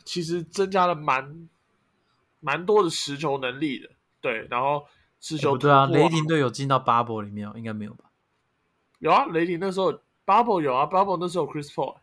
[0.05, 1.49] 其实增加了蛮
[2.47, 3.89] 蛮多的持球能力的，
[4.21, 4.85] 对，然后
[5.19, 8.05] 持球对啊，雷霆队有进到 Bubble 里面，哦应该没有吧？
[8.99, 9.91] 有啊，雷霆那时候
[10.25, 11.97] Bubble 有啊，Bubble 那时候 Chris Paul，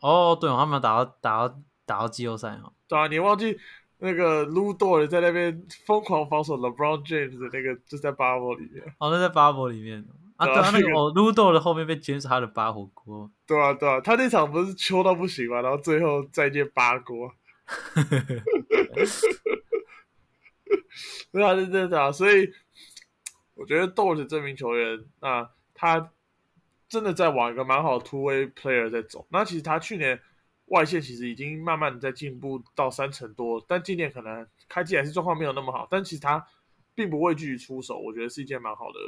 [0.00, 1.56] 哦，对，他们打到打到。
[1.88, 3.56] 打到季后赛哈，对啊，你忘记
[3.98, 8.82] 那个 Lu Dort 在那边疯狂防守 LeBron James 的那个，就在 bubble 里面。
[8.98, 13.30] 哦，那在 bubble 里面啊，对啊，那个 Lu Dort 的后面被卷死他的八火锅。
[13.46, 17.32] 对啊，对啊，他那场不是秋到不行嘛，然后最后再见八锅。
[21.32, 22.52] 对啊，对对对啊，所以
[23.54, 26.12] 我觉得 Dort 这名球员，那他
[26.88, 29.26] 真的在往一个蛮好的 two way player 在走。
[29.30, 30.20] 那其实他去年。
[30.68, 36.44] 外线其实已经慢慢的在进步到三成多，但今年可能开机还是状况没有那么好，但其实他
[36.92, 38.98] 并不畏惧出手，我觉得是一件蛮好的、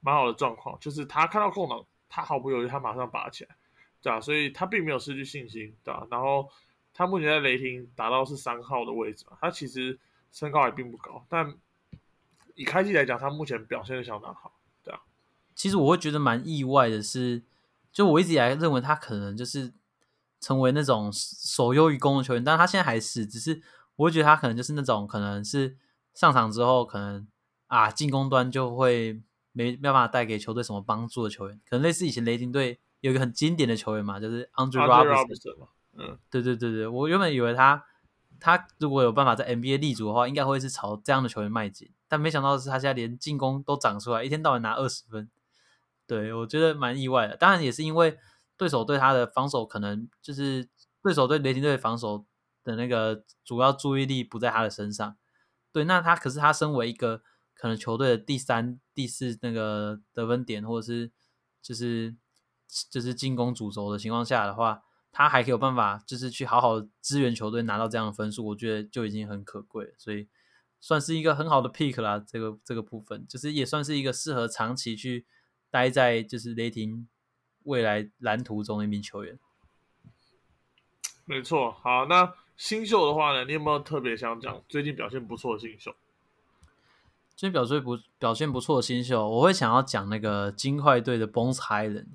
[0.00, 0.80] 蛮好的状况。
[0.80, 3.54] 就是他看到空档，他毫不犹豫，他马上拔起来，
[4.00, 6.06] 对啊，所以他并没有失去信心，对啊。
[6.10, 6.48] 然后
[6.98, 9.98] 他目前在雷霆打到是三号的位置嘛，他其实
[10.30, 11.54] 身高也并不高，但
[12.54, 14.52] 以开季来讲，他目前表现的相当好，
[14.84, 15.00] 对啊。
[15.54, 17.42] 其实我会觉得蛮意外的是，
[17.90, 19.72] 就我一直以来认为他可能就是。
[20.40, 23.60] 成为那种守优于攻的球员，但是他现在还是，只是
[23.96, 25.76] 我会觉得他可能就是那种可能是
[26.14, 27.26] 上场之后，可能
[27.66, 29.20] 啊进攻端就会
[29.50, 35.66] 没没办法带给球队什么帮助的球员，可能类似以前雷霆队有一个很经典的球员嘛，就是 Andre Robertson 嘛，
[35.98, 37.84] 嗯，对对对对，我原本以为他
[38.40, 45.28] 他如果有办法在 NBA 立足的话，应该会是朝这样的球员迈进，但没想到是他现在连进攻都长出来，一天到晚拿二十分，
[46.06, 48.18] 对我觉得蛮意外的，当然也是因为。
[48.58, 50.68] 对手对他的防守可能就是
[51.00, 52.26] 对手对雷霆队防守
[52.64, 55.16] 的那个主要注意力不在他的身上，
[55.70, 57.22] 对，那他可是他身为一个
[57.54, 61.12] 可能球队的第三、第四那个得分点，或者是
[61.62, 62.16] 就是
[62.90, 64.82] 就是进攻主轴的情况下的话，
[65.18, 70.28] 他还可以有办法就是去好好支援球队拿到这样的分数，我觉得就已经很可贵，所以
[70.78, 72.24] 算是一个很好的 pick 啦。
[72.24, 75.26] 这个这个部分就是也算是一个适合长期去
[75.70, 77.08] 待在就是雷霆。
[77.64, 79.38] 未来蓝图中的一名球员，
[81.26, 81.70] 没错。
[81.70, 83.44] 好，那新秀的话呢？
[83.44, 85.94] 你有没有特别想讲最近表现不错的新秀？
[87.36, 92.06] 最近表现不表现不错的新秀，我会想要讲那个金块队的 Bones Hyland。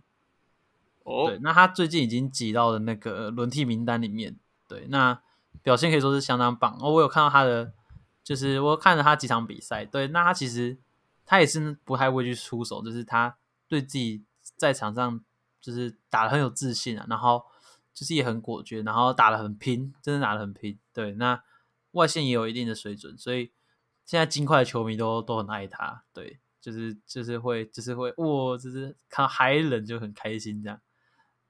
[1.04, 4.38] 哦，对，那他最近已经挤到了那个轮替名单里面。
[4.68, 5.22] 对，那
[5.62, 6.78] 表现可以说是相当棒。
[6.82, 7.74] 哦，我有看到他的，
[8.24, 10.78] 就是我看了他几场比赛，对，那他其实
[11.26, 13.36] 他也是不太会去出手，就是他
[13.68, 14.24] 对自己
[14.56, 15.22] 在场上
[15.62, 17.44] 就是打的很有自信啊，然后
[17.94, 20.80] 就是也很果决，然后打的很拼，真的打的很拼。
[20.94, 21.44] 对，那
[21.92, 23.52] 外线也有一定的水准，所以
[24.06, 26.04] 现在金块的球迷都都很爱他。
[26.14, 30.80] 对，就是就是会就是会哇，就是看到海冷就很开心这样。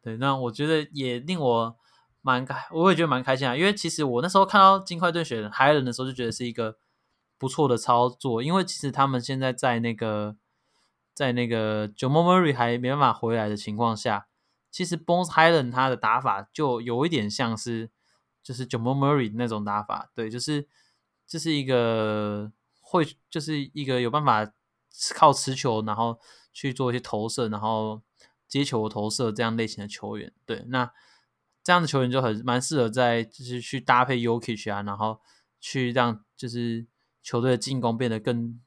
[0.04, 1.78] 对，那我觉得也令我
[2.22, 3.56] 蛮开，我也觉得蛮开心啊。
[3.56, 6.76] 因为其实我那时候看到金块队选海人的时候，就觉得是一个
[7.38, 8.44] 不错的操作。
[8.44, 10.36] 因为其实他们现在在那个
[11.14, 14.28] 在那个 j o m o Murray 还没办法回来的情况下，
[14.70, 17.90] 其实 Bones Highland 他的打法就有一点像是
[18.44, 20.12] 就是 j o m Murray 那种打法。
[20.14, 20.68] 对，就是
[21.26, 22.52] 这是一个
[22.82, 24.52] 会就是一个有办法
[25.16, 26.20] 靠持球，然后
[26.52, 28.02] 去做一些投射，然后。
[28.54, 30.92] 接球投射这样类型的球员，对，那
[31.64, 35.20] 这样的球员就很蛮适合在就是去搭配 Yokich 啊，然后
[35.60, 36.86] 去让就是
[37.24, 38.62] 球队的进攻变得更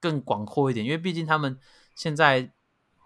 [0.00, 1.56] 更广阔一点，因为毕竟他们
[1.94, 2.50] 现在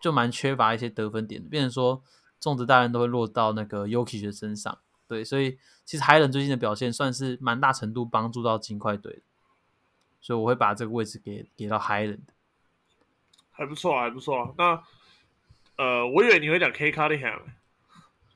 [0.01, 2.03] 就蛮缺乏一些得分点，变成说
[2.41, 9.23] 种子大人都会落到那个 Yokich 的身上，对，所以其实海人最近的表现算是蛮大程度帮助到金块队的，
[10.23, 12.33] 所以我会把这个位置给给到海人的，
[13.51, 14.83] 还不错，还不错，那。
[15.79, 17.39] 呃，我以为你会讲 K Cunningham，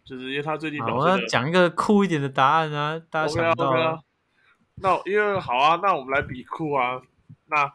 [0.04, 3.98] 就是因为他最近表我要讲一个酷一点的答案啊，大家想到啊。
[4.76, 7.02] 那因为好啊，那我们来比酷啊。
[7.46, 7.72] 那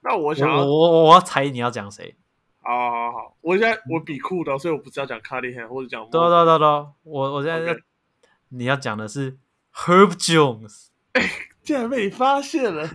[0.00, 2.16] 那我想，我我我要猜你要讲谁？
[2.62, 6.08] 好好好，我现在我比酷的，所以我不是要讲 Cunningham 或者讲。
[6.10, 6.66] 对对对对，
[7.04, 7.76] 我我现在
[8.48, 9.38] 你要讲的是
[9.72, 10.88] Herb Jones，
[11.62, 12.88] 竟然被你发现了，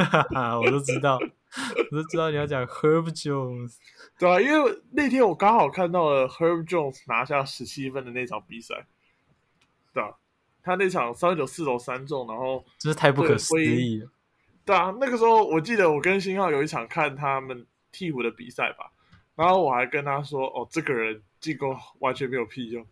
[0.64, 1.18] 我都知道。
[1.90, 3.76] 我就知道你要讲 Herb Jones，
[4.18, 8.86] 对啊，因为那天我刚好看到了 Herb Jones 拿下十七分的那场比赛，
[9.92, 10.10] 对啊，
[10.62, 14.10] 他那场三十九四投三中，然后真是太不可思议了。
[14.64, 18.90] 对啊，那个时候我记得我跟新浩有一场看他们替补的比赛吧，
[19.34, 22.86] 然后我还跟他说：“哦，这个人进攻完全没有屁用。”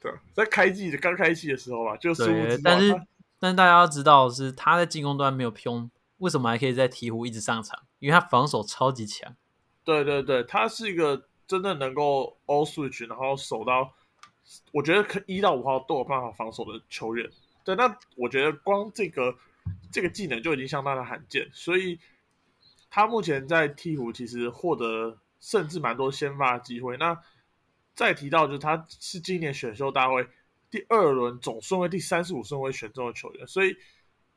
[0.00, 2.94] 对，在开季的刚开季的时候吧，就对，但是
[3.40, 5.90] 但是大家要知道是他在进攻端没有屁用。
[6.18, 7.86] 为什么还可以在鹈鹕一直上场？
[7.98, 9.36] 因为他防守超级强。
[9.82, 13.92] 对对对，他是一个真的能够 all switch，然后守到，
[14.72, 17.28] 我觉得可一到五号都有办法防守的球员。
[17.64, 19.34] 对，那我觉得光这个
[19.90, 21.98] 这个技能就已经相当的罕见，所以
[22.88, 26.96] 他目前在鹈鹕其实获得甚至蛮多先发机会。
[26.96, 27.20] 那
[27.94, 30.26] 再提到就是他是今年选秀大会
[30.70, 33.76] 第二轮总顺位第三十五顺位选中的球员，所以。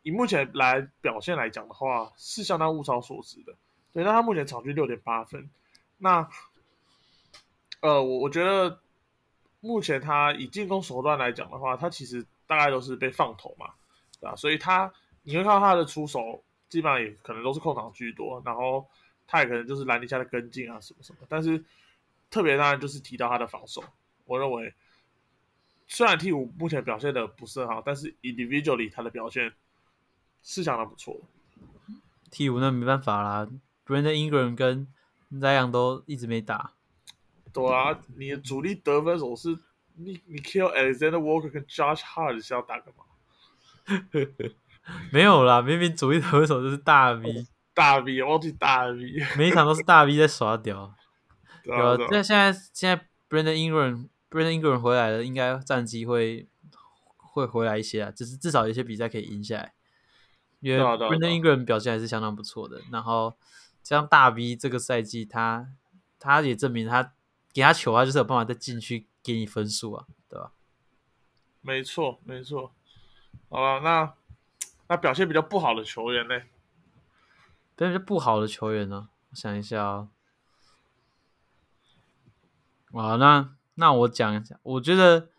[0.08, 3.54] 以目前来表现来讲的话，是相当物超所值的。
[3.92, 5.50] 对，那他目前场均六点八分。
[5.98, 6.30] 那，
[7.82, 8.80] 呃，我我觉得
[9.60, 13.74] 目前他以进攻手段来讲的话，他其实大概都是被放投嘛，
[14.22, 14.36] 对吧？
[14.38, 14.90] 所以他
[15.24, 18.88] 你会看到他的出手基本上也可能都是控场居多，然后
[19.28, 21.20] 他也可能就是篮底下的跟进啊什么什么。
[21.28, 21.62] 但是
[22.30, 23.84] 特别当然就是提到他的防守，
[24.24, 24.74] 我认为
[25.86, 29.52] 虽然 T 五目前表现的不是很好，但是 individually 他的表现。
[30.50, 31.20] 是相当不错
[32.32, 33.46] ，T 五那没办法啦
[33.86, 34.88] ，Brandon Ingram 跟
[35.30, 36.72] Zion 都一直没打。
[37.52, 39.50] 对啊，你的主力得分手是
[39.96, 43.04] 你你 kill Alexander Walker 跟 Josh Hart 是要打干嘛？
[45.12, 50.96] 没有啦，明明主力得分手就是大 V，大 V，忘记大 V，每一场都是大 V 在耍屌。
[51.62, 52.96] 对啊，那现在现在
[53.30, 56.48] Brandon Ingram Brandon Ingram 回来了，应该战绩会
[57.18, 59.74] 会回来一些啊，只是至少有些比赛可以赢下来。
[60.60, 63.38] 因为 Brandon Ingram 表现还是相当不错的，然后
[63.84, 65.70] 这样大 V 这个赛季他
[66.20, 67.14] 他也证明他
[67.54, 70.52] 给他球，他就是有办法在禁区给你分数啊，对吧？
[71.62, 72.74] 没错，没错。
[73.50, 74.14] 好了，那
[74.88, 76.42] 那表现比较不好的球员呢？
[77.76, 79.10] 表现不好的球员呢？
[79.30, 80.10] 我想一下啊。
[82.94, 85.30] 啊，那那我讲一下，我觉得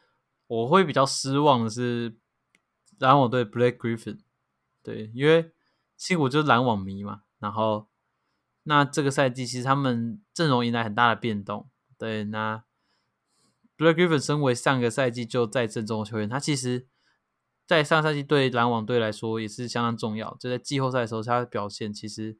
[0.46, 2.14] 我会比较失望的是
[2.98, 4.18] 然后我对 Blake Griffin。
[4.88, 5.52] 对，因为
[5.98, 7.90] 其实我就是篮网迷嘛，然后
[8.62, 11.68] 那这个赛季其实他们阵容迎来很大的变动。
[11.98, 12.64] 对，那
[13.76, 16.88] Blake Griffin 身为上个赛季就在阵中的球员，他其实
[17.66, 20.34] 在上赛季对篮网队来说也是相当重要。
[20.40, 22.38] 就在季后赛的时候，他的表现其实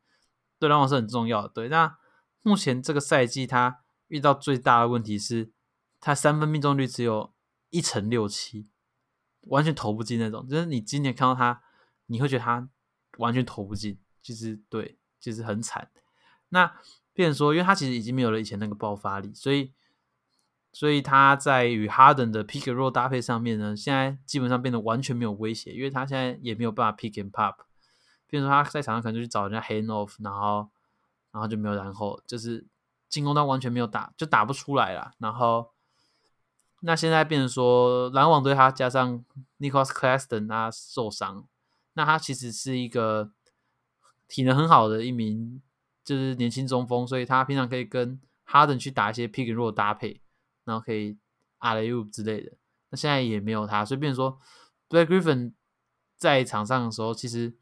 [0.58, 1.50] 对篮网是很重要的。
[1.50, 1.98] 对，那
[2.42, 5.52] 目前这个赛季他遇到最大的问题是，
[6.00, 7.34] 他三分命中率只有
[7.68, 8.70] 一成六七，
[9.42, 10.48] 完全投不进那种。
[10.48, 11.60] 就是你今年看到他。
[12.08, 12.68] 你会觉得他
[13.16, 15.90] 完全投不进，其实对，其实很惨。
[16.50, 16.66] 那
[17.14, 19.72] 变成说，因为他其实已经没有了以前那个爆发力，所以
[20.72, 27.54] 所以他在与哈登的 pick and roll 搭配上面呢，现在基本上变得完全没有威胁，因为他现在也没有办法 pick and pop。
[28.26, 30.68] 比如说他在场上可能就去找人家 hand off，然后
[31.32, 32.66] 然后就没有然后，就是
[33.08, 35.12] 进攻端完全没有打，就打不出来了。
[35.18, 35.70] 然后
[36.80, 39.24] 那现在变成说篮网队他加上
[39.58, 41.48] Nicholas Claxton 他受伤，
[41.98, 43.32] 那他其实是一个
[44.26, 45.60] 体能很好的一名
[46.04, 50.22] 就是年轻中锋，所以他平常可以跟哈登去打一些 pick and roll 搭配，
[50.64, 51.18] 然后可以
[51.58, 52.52] alley oop 之类的。
[52.90, 54.38] 那现在也没有他，所以变说
[54.88, 55.54] Blake Griffin
[56.16, 57.56] 在场上的时候，其实。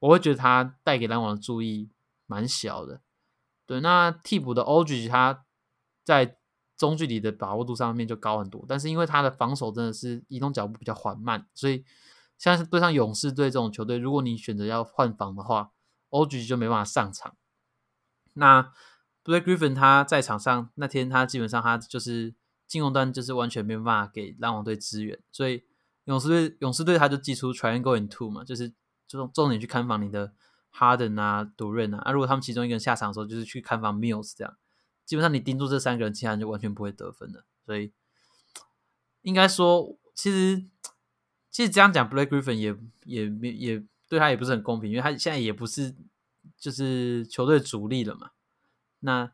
[0.00, 1.88] 我会觉得他带给篮网的注意
[2.26, 3.00] 蛮小的，
[3.64, 3.80] 对。
[3.80, 5.46] 那替补的 OG 他
[6.04, 6.36] 在
[6.76, 11.86] 中距离的把握度上面就高很多，但是因为他的防守真的是移动脚步比较缓慢，所以
[12.38, 15.72] 像是对上勇士队这种球队，如果你选择要换防的话
[16.10, 17.36] ，OG 就没办法上场。
[18.34, 18.72] 那
[19.24, 22.34] Blake Griffin 他在场上那天，他基本上他就是
[22.66, 25.64] 进攻端就是完全没办法给篮网队支援，所以
[26.04, 28.72] 勇士队勇士队他就寄出 Triangle in Two 嘛，就是。
[29.06, 30.32] 重重点去看防你的
[30.70, 34.56] 哈登啊、杜润啊，啊，如果他们其中一个人下场的时候，就是去看防 Mills 这样，
[35.04, 37.44] 基本上你盯住这三个人，其他人就完全不会得分的。
[37.66, 37.92] 所以
[39.20, 40.64] 应该说，其实
[41.54, 45.94] 其实这样讲，Blake Griffin 也也也也对他也不是很公平，因为他现在也不是
[46.58, 48.32] 就是球队主力了嘛。
[48.98, 49.30] 那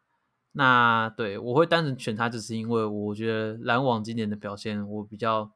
[0.53, 5.51] 那对我会单纯选他，只是因为我觉得篮网今年的表现，我比较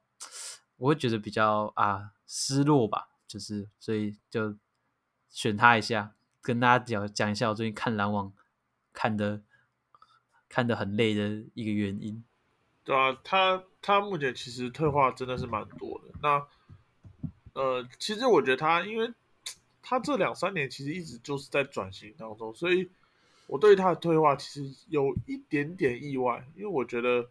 [0.77, 3.09] 我会觉得比较啊失落吧。
[3.27, 4.57] 就是，所以就
[5.29, 8.33] 选他一下，跟大家讲讲一下我最近看篮网
[8.91, 9.43] 看的
[10.49, 12.23] 看的很累的一个原因。
[12.85, 16.13] 对啊，他他目前其实退化真的是蛮多的。
[16.21, 16.47] 那
[17.53, 19.11] 呃，其实我觉得他，因为
[19.81, 22.89] 他这两三年其实一直就是在转型当中，所以
[23.47, 27.27] 我对他的退化其实有一点点意外，因为我觉得，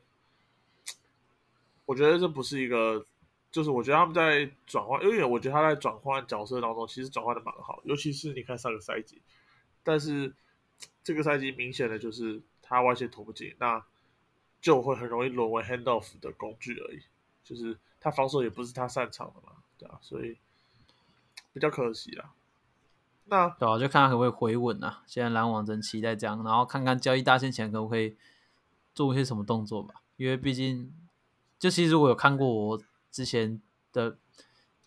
[1.87, 3.07] 我觉得这不是一个。
[3.55, 7.81] 就是我觉得他们在转换，因为我觉得他在转换角色当中，其实转换的蛮好。
[7.85, 9.23] 尤其是你看上个赛季，
[9.85, 10.35] 但是
[11.05, 13.81] 这个赛季明显的就是他外线投不进，那
[14.65, 17.03] 就会很容易沦为 hand off 的工具而已。
[17.45, 20.39] 就是他防守也不是他擅长的嘛，对啊，所以
[21.53, 22.33] 比较可惜啊。
[23.27, 25.03] 那对啊，就看他可不可以回稳啊。
[25.07, 28.17] 现在篮网真期待这样，然后看看交易大线前可不可以
[28.95, 30.03] 做一些什么动作吧。
[30.17, 30.91] 因为毕竟，
[31.59, 32.83] 就其实我有看过我。
[33.15, 33.63] 之前
[33.93, 34.19] 的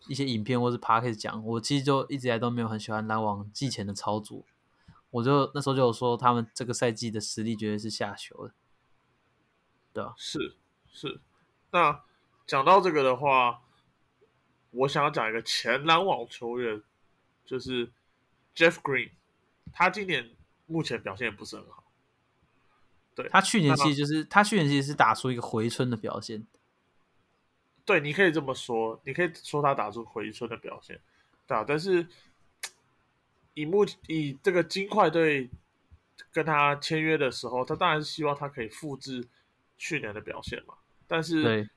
[0.09, 4.43] 一些影片或是 p a r k 讲，我其实就一直以来都没有很喜欢篮网季前的操作，
[5.11, 8.53] 我就那时候就有说他们这个赛季的实力绝对是下修的，
[9.98, 10.56] 对啊，是
[10.91, 11.20] 是。
[11.72, 12.04] 那
[12.45, 13.64] 讲到这个的话，
[14.70, 16.84] 我想要讲一个前篮网球员，
[17.43, 17.91] 就是
[18.56, 19.10] Jeff Green，
[19.74, 20.30] 他今年
[20.68, 21.84] 目前表现也不是很好，
[23.16, 26.45] 对他去年其实就是他去年其实是打出一个回春的表现。
[27.84, 31.02] 对，你可以这么说，你可以说他打出回春的表现，
[31.48, 31.66] 对啊。
[31.68, 32.08] 但是
[33.56, 35.50] 以目以这个金块队
[36.32, 39.28] 跟他签约的时候，他当然是希望他可以复制
[39.78, 40.73] 去年的表现嘛。
[41.07, 41.69] 但是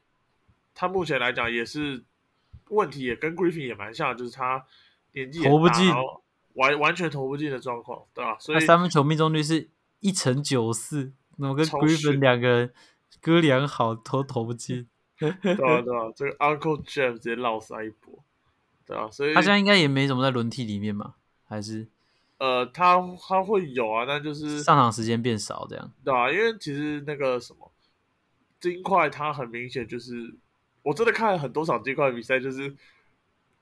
[0.75, 2.03] 他目前来讲也是
[2.69, 4.65] 问题，也跟 Griffin 也蛮像，就是他
[5.13, 5.93] 年纪投不进，
[6.55, 8.37] 完完全投不进的状况，对吧？
[8.39, 9.69] 所以三分球命中率是
[10.01, 12.73] 一成九四，那么跟 Griffin 两个人
[13.21, 14.89] 哥俩好投投不进。
[15.21, 18.25] 对啊，对啊，这个 Uncle Jeff 直接落塞一波，
[18.87, 21.87] 对啊，所以他现在应该也没怎么在轮替里面嘛，还是
[22.39, 22.97] 呃，他
[23.29, 27.70] 他会有啊，但就是上场时间变少这样，对啊，因为其实那个什么
[28.61, 30.35] 金块，他很明显就是
[30.83, 32.75] 我真的看了很多场金块比赛，就是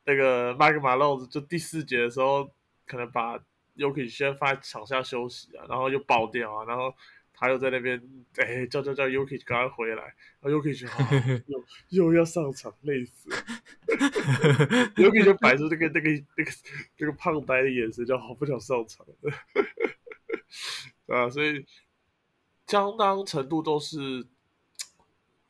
[0.05, 2.51] 那个 Mike Malone 就第四节的时候，
[2.87, 3.39] 可能把
[3.77, 6.95] Yuki 先放在场下休息啊，然后又爆掉啊，然后。
[7.41, 8.03] 他又在那边，
[8.39, 10.03] 哎，叫叫叫 Yuki 赶快回来，
[10.41, 10.89] 然后 Yuki 就
[11.91, 13.37] 又又要上场，累死了。
[14.97, 16.51] Yuki 就摆出那个那个那个
[16.97, 19.07] 那个胖呆的眼神，就好不想上场。
[21.07, 21.65] 啊，所以
[22.67, 24.27] 相当程度都是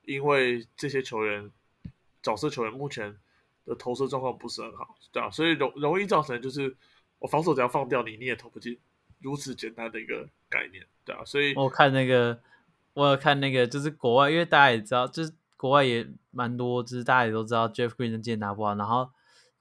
[0.09, 1.51] 因为这些球员
[2.23, 3.15] 角色球员目前
[3.67, 6.75] 的投射状况不是很好，对啊，所以容容易造成就是
[7.19, 8.79] 我防守只要放掉你，你也投不进，
[9.21, 10.87] 如此简单的一个概念。
[11.05, 12.41] 对啊，所以我看那个，
[12.95, 19.11] 我有看那个，就是国外，因为大家也知道，就是国外也蛮多，就是大家也都知道 Jeff Green 的剑拿不好，然后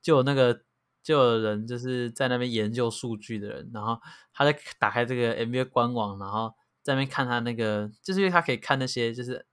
[0.02, 0.62] 就有那个
[1.04, 4.00] 就有人就是在那边研究数据的人，然后
[4.34, 9.46] 他在打开这个 NBA 官网，然后在那边看他那个，就是因为他可以看那些，就是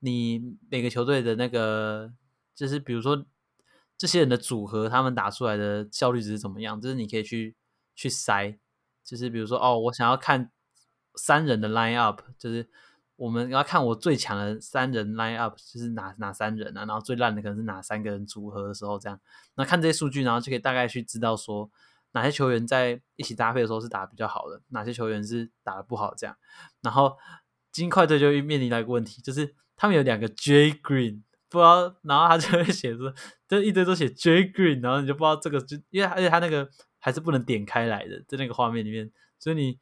[0.00, 2.12] 你每个球队的那个，
[2.54, 3.26] 就是比如说
[3.96, 7.56] 这些人的组合，他们打出来的效率值怎么样，就是你可以去
[7.94, 8.58] 去筛，
[9.04, 10.50] 就是比如说哦，我想要看。
[11.20, 12.68] 三人的 line up 就是
[13.16, 19.18] 我们要看我最强的三人 line up 就是哪哪三人啊，然后最烂的可能是哪三个人组合的时候，这样，
[19.56, 21.68] 那看这些数据，然后就可以大概去知道说
[22.12, 26.36] 哪些球员在一起搭配的时候是打得比较好的，哪些球员是打得不好这样。
[26.82, 27.16] 然后
[27.72, 33.14] 金块队就面临到一个问题，就是他们有两个 Jay Green，不知道，然后他就会写着，
[33.48, 36.68] 就一堆都写 Jay Green，然后你就不知道这个就因为而且他那个
[36.98, 39.78] 还是不能点开来的，在那个画面里面，所以你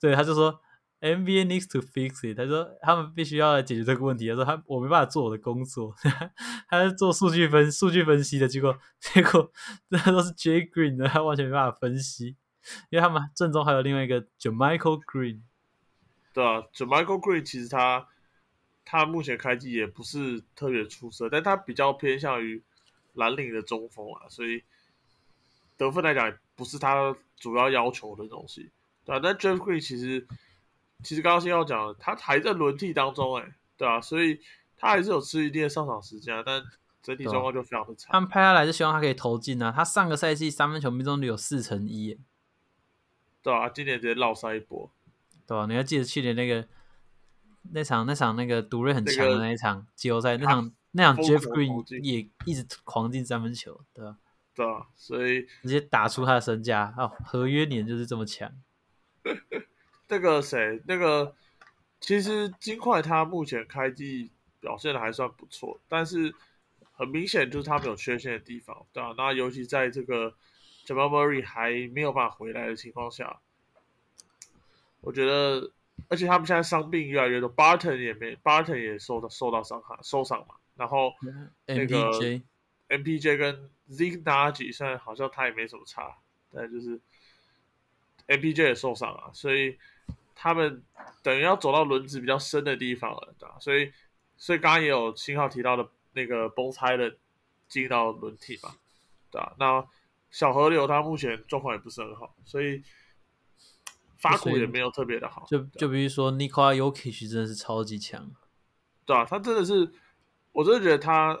[0.00, 0.62] 对他就说。
[0.98, 2.38] NBA needs to fix it。
[2.38, 4.30] 他说他们必须要来解决这个问题。
[4.30, 5.94] 他说他我没办法做我的工作，
[6.70, 8.48] 他是做数据分数据分析的。
[8.48, 9.52] 结果 结果
[9.90, 12.28] 这都是 Jay Green 的，他完全没办法分析，
[12.88, 15.42] 因为他们正中还有另外一个 j a m i c h a e l Green。
[16.32, 18.08] 对啊 j a m i c h a e l Green 其实他
[18.86, 22.62] 他目前开机也不是特别出色，但他比较偏向于
[23.12, 24.62] 蓝领的中锋啊，所以
[25.76, 28.70] 得分来讲不是他主要要求的东西。
[29.04, 30.26] 对啊，但 j Green 其实。
[31.04, 34.40] 其实刚刚先要讲，他还在轮替当中，哎，对啊，所以
[34.78, 36.64] 他还是有吃一定的上场时间，但
[37.02, 38.10] 整体状况就非常的差。
[38.12, 42.18] 他们拍下来就希望他可以投进啊，他上个赛季三分球命中率有四成一，
[43.42, 44.90] 对啊，今年直接落塞一波，
[45.46, 46.66] 对啊，你还记得去年那个
[47.72, 54.16] 那场那场那个独锐很强的那一场季后赛，那场那场 Jeff Green 也一直狂进三分球，对吧，
[54.54, 58.50] 对啊，所以直接打出他的身价啊，合约年就是这么强。
[60.08, 61.34] 那个谁，那个
[62.00, 66.32] 其实金块他目前开季表现的还算不错，但是
[66.92, 69.14] 很明显就是他们有缺陷的地方，对吧？
[69.16, 70.32] 那尤其在这个
[70.86, 73.40] Jamal Murray 还没有办法回来的情况下，
[75.00, 75.72] 我觉得，
[76.08, 81.12] 而且他们现在伤病越来越多，Barton 也没，Barton 也受到受到伤害受伤嘛，然后
[81.66, 82.10] 那个
[82.88, 86.16] MPJ 跟 Zig n a g i 虽然好像他也没什么差，
[86.52, 87.00] 但就是
[88.28, 89.78] MPJ 也受伤了，所以。
[90.38, 90.82] 他们
[91.22, 93.56] 等于要走到轮子比较深的地方了，对吧？
[93.58, 93.90] 所以，
[94.36, 97.16] 所以刚刚也有信号提到的那个崩拆的
[97.68, 98.76] 进到轮替嘛，
[99.30, 99.56] 对吧？
[99.58, 99.82] 那
[100.30, 102.82] 小河流他目前状况也不是很好，所以
[104.30, 105.46] 发苦也没有特别的好。
[105.48, 108.30] 就就比如说 Nikola Yokic 真的是超级强，
[109.04, 109.24] 对啊？
[109.24, 109.92] 他真的是，
[110.52, 111.40] 我真的觉得他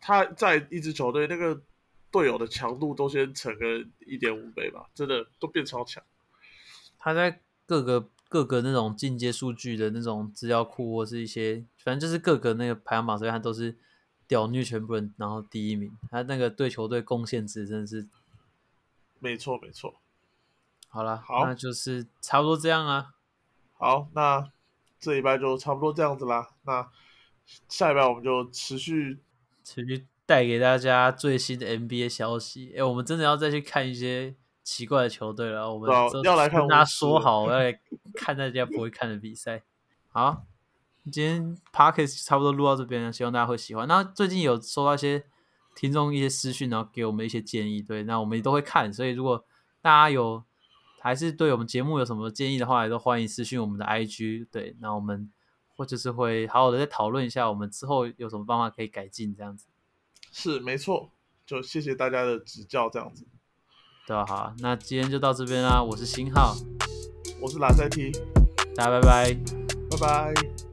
[0.00, 1.62] 他在一支球队那个
[2.10, 6.02] 队友的强度都先乘个一点五倍吧，真的都变超强。
[6.98, 8.08] 他在各个。
[8.30, 13.74] 各个那种进阶数据的那种资料库，或是一些，反正就是各个那个排行榜，所以他都是
[14.26, 15.90] 屌虐全部人，然后第一名。
[16.10, 18.06] 他那个对球队贡献值真的是，
[19.18, 19.94] 没错没错。
[20.88, 23.10] 好了，好，那就是差不多这样啊。
[23.74, 24.50] 好，那
[24.98, 26.48] 这一拜就差不多这样子啦。
[26.64, 26.88] 那
[27.68, 29.22] 下一拜我们就持续
[29.62, 32.74] 持续带给大家最新的 NBA 消息。
[32.76, 34.36] 哎，我们真的要再去看一些。
[34.64, 35.90] 奇怪的球队了，我们
[36.22, 36.60] 要来看。
[36.60, 37.80] 跟大家说好，我要来
[38.12, 39.62] 看大家不会看的比赛。
[40.08, 40.44] 好，
[41.10, 43.88] 今天 Parkes 差不多录到这边了，希望大家会喜欢。
[43.88, 45.24] 那最近有收到一些
[45.74, 48.92] 听众一些私讯，然后给我们一些建议，对，那我们也都会看。
[48.92, 49.42] 所以如果
[49.80, 50.44] 大家有
[51.00, 54.46] 还是对我们节目有什么建议的话，也都欢迎私信我们的 IG。
[54.50, 55.30] 对，那我们
[55.76, 59.66] 或者是会好好的再讨论一下，我们之后有什么办法可以改进这样子。
[60.30, 61.10] 是，没错，
[61.46, 63.26] 就谢谢大家的指教，这样子。
[64.06, 64.24] 对吧？
[64.26, 65.82] 好，那今天就到这边啦。
[65.82, 66.56] 我是新浩，
[67.40, 68.10] 我是蓝赛 T，
[68.74, 69.34] 大家拜拜，
[69.90, 70.67] 拜拜。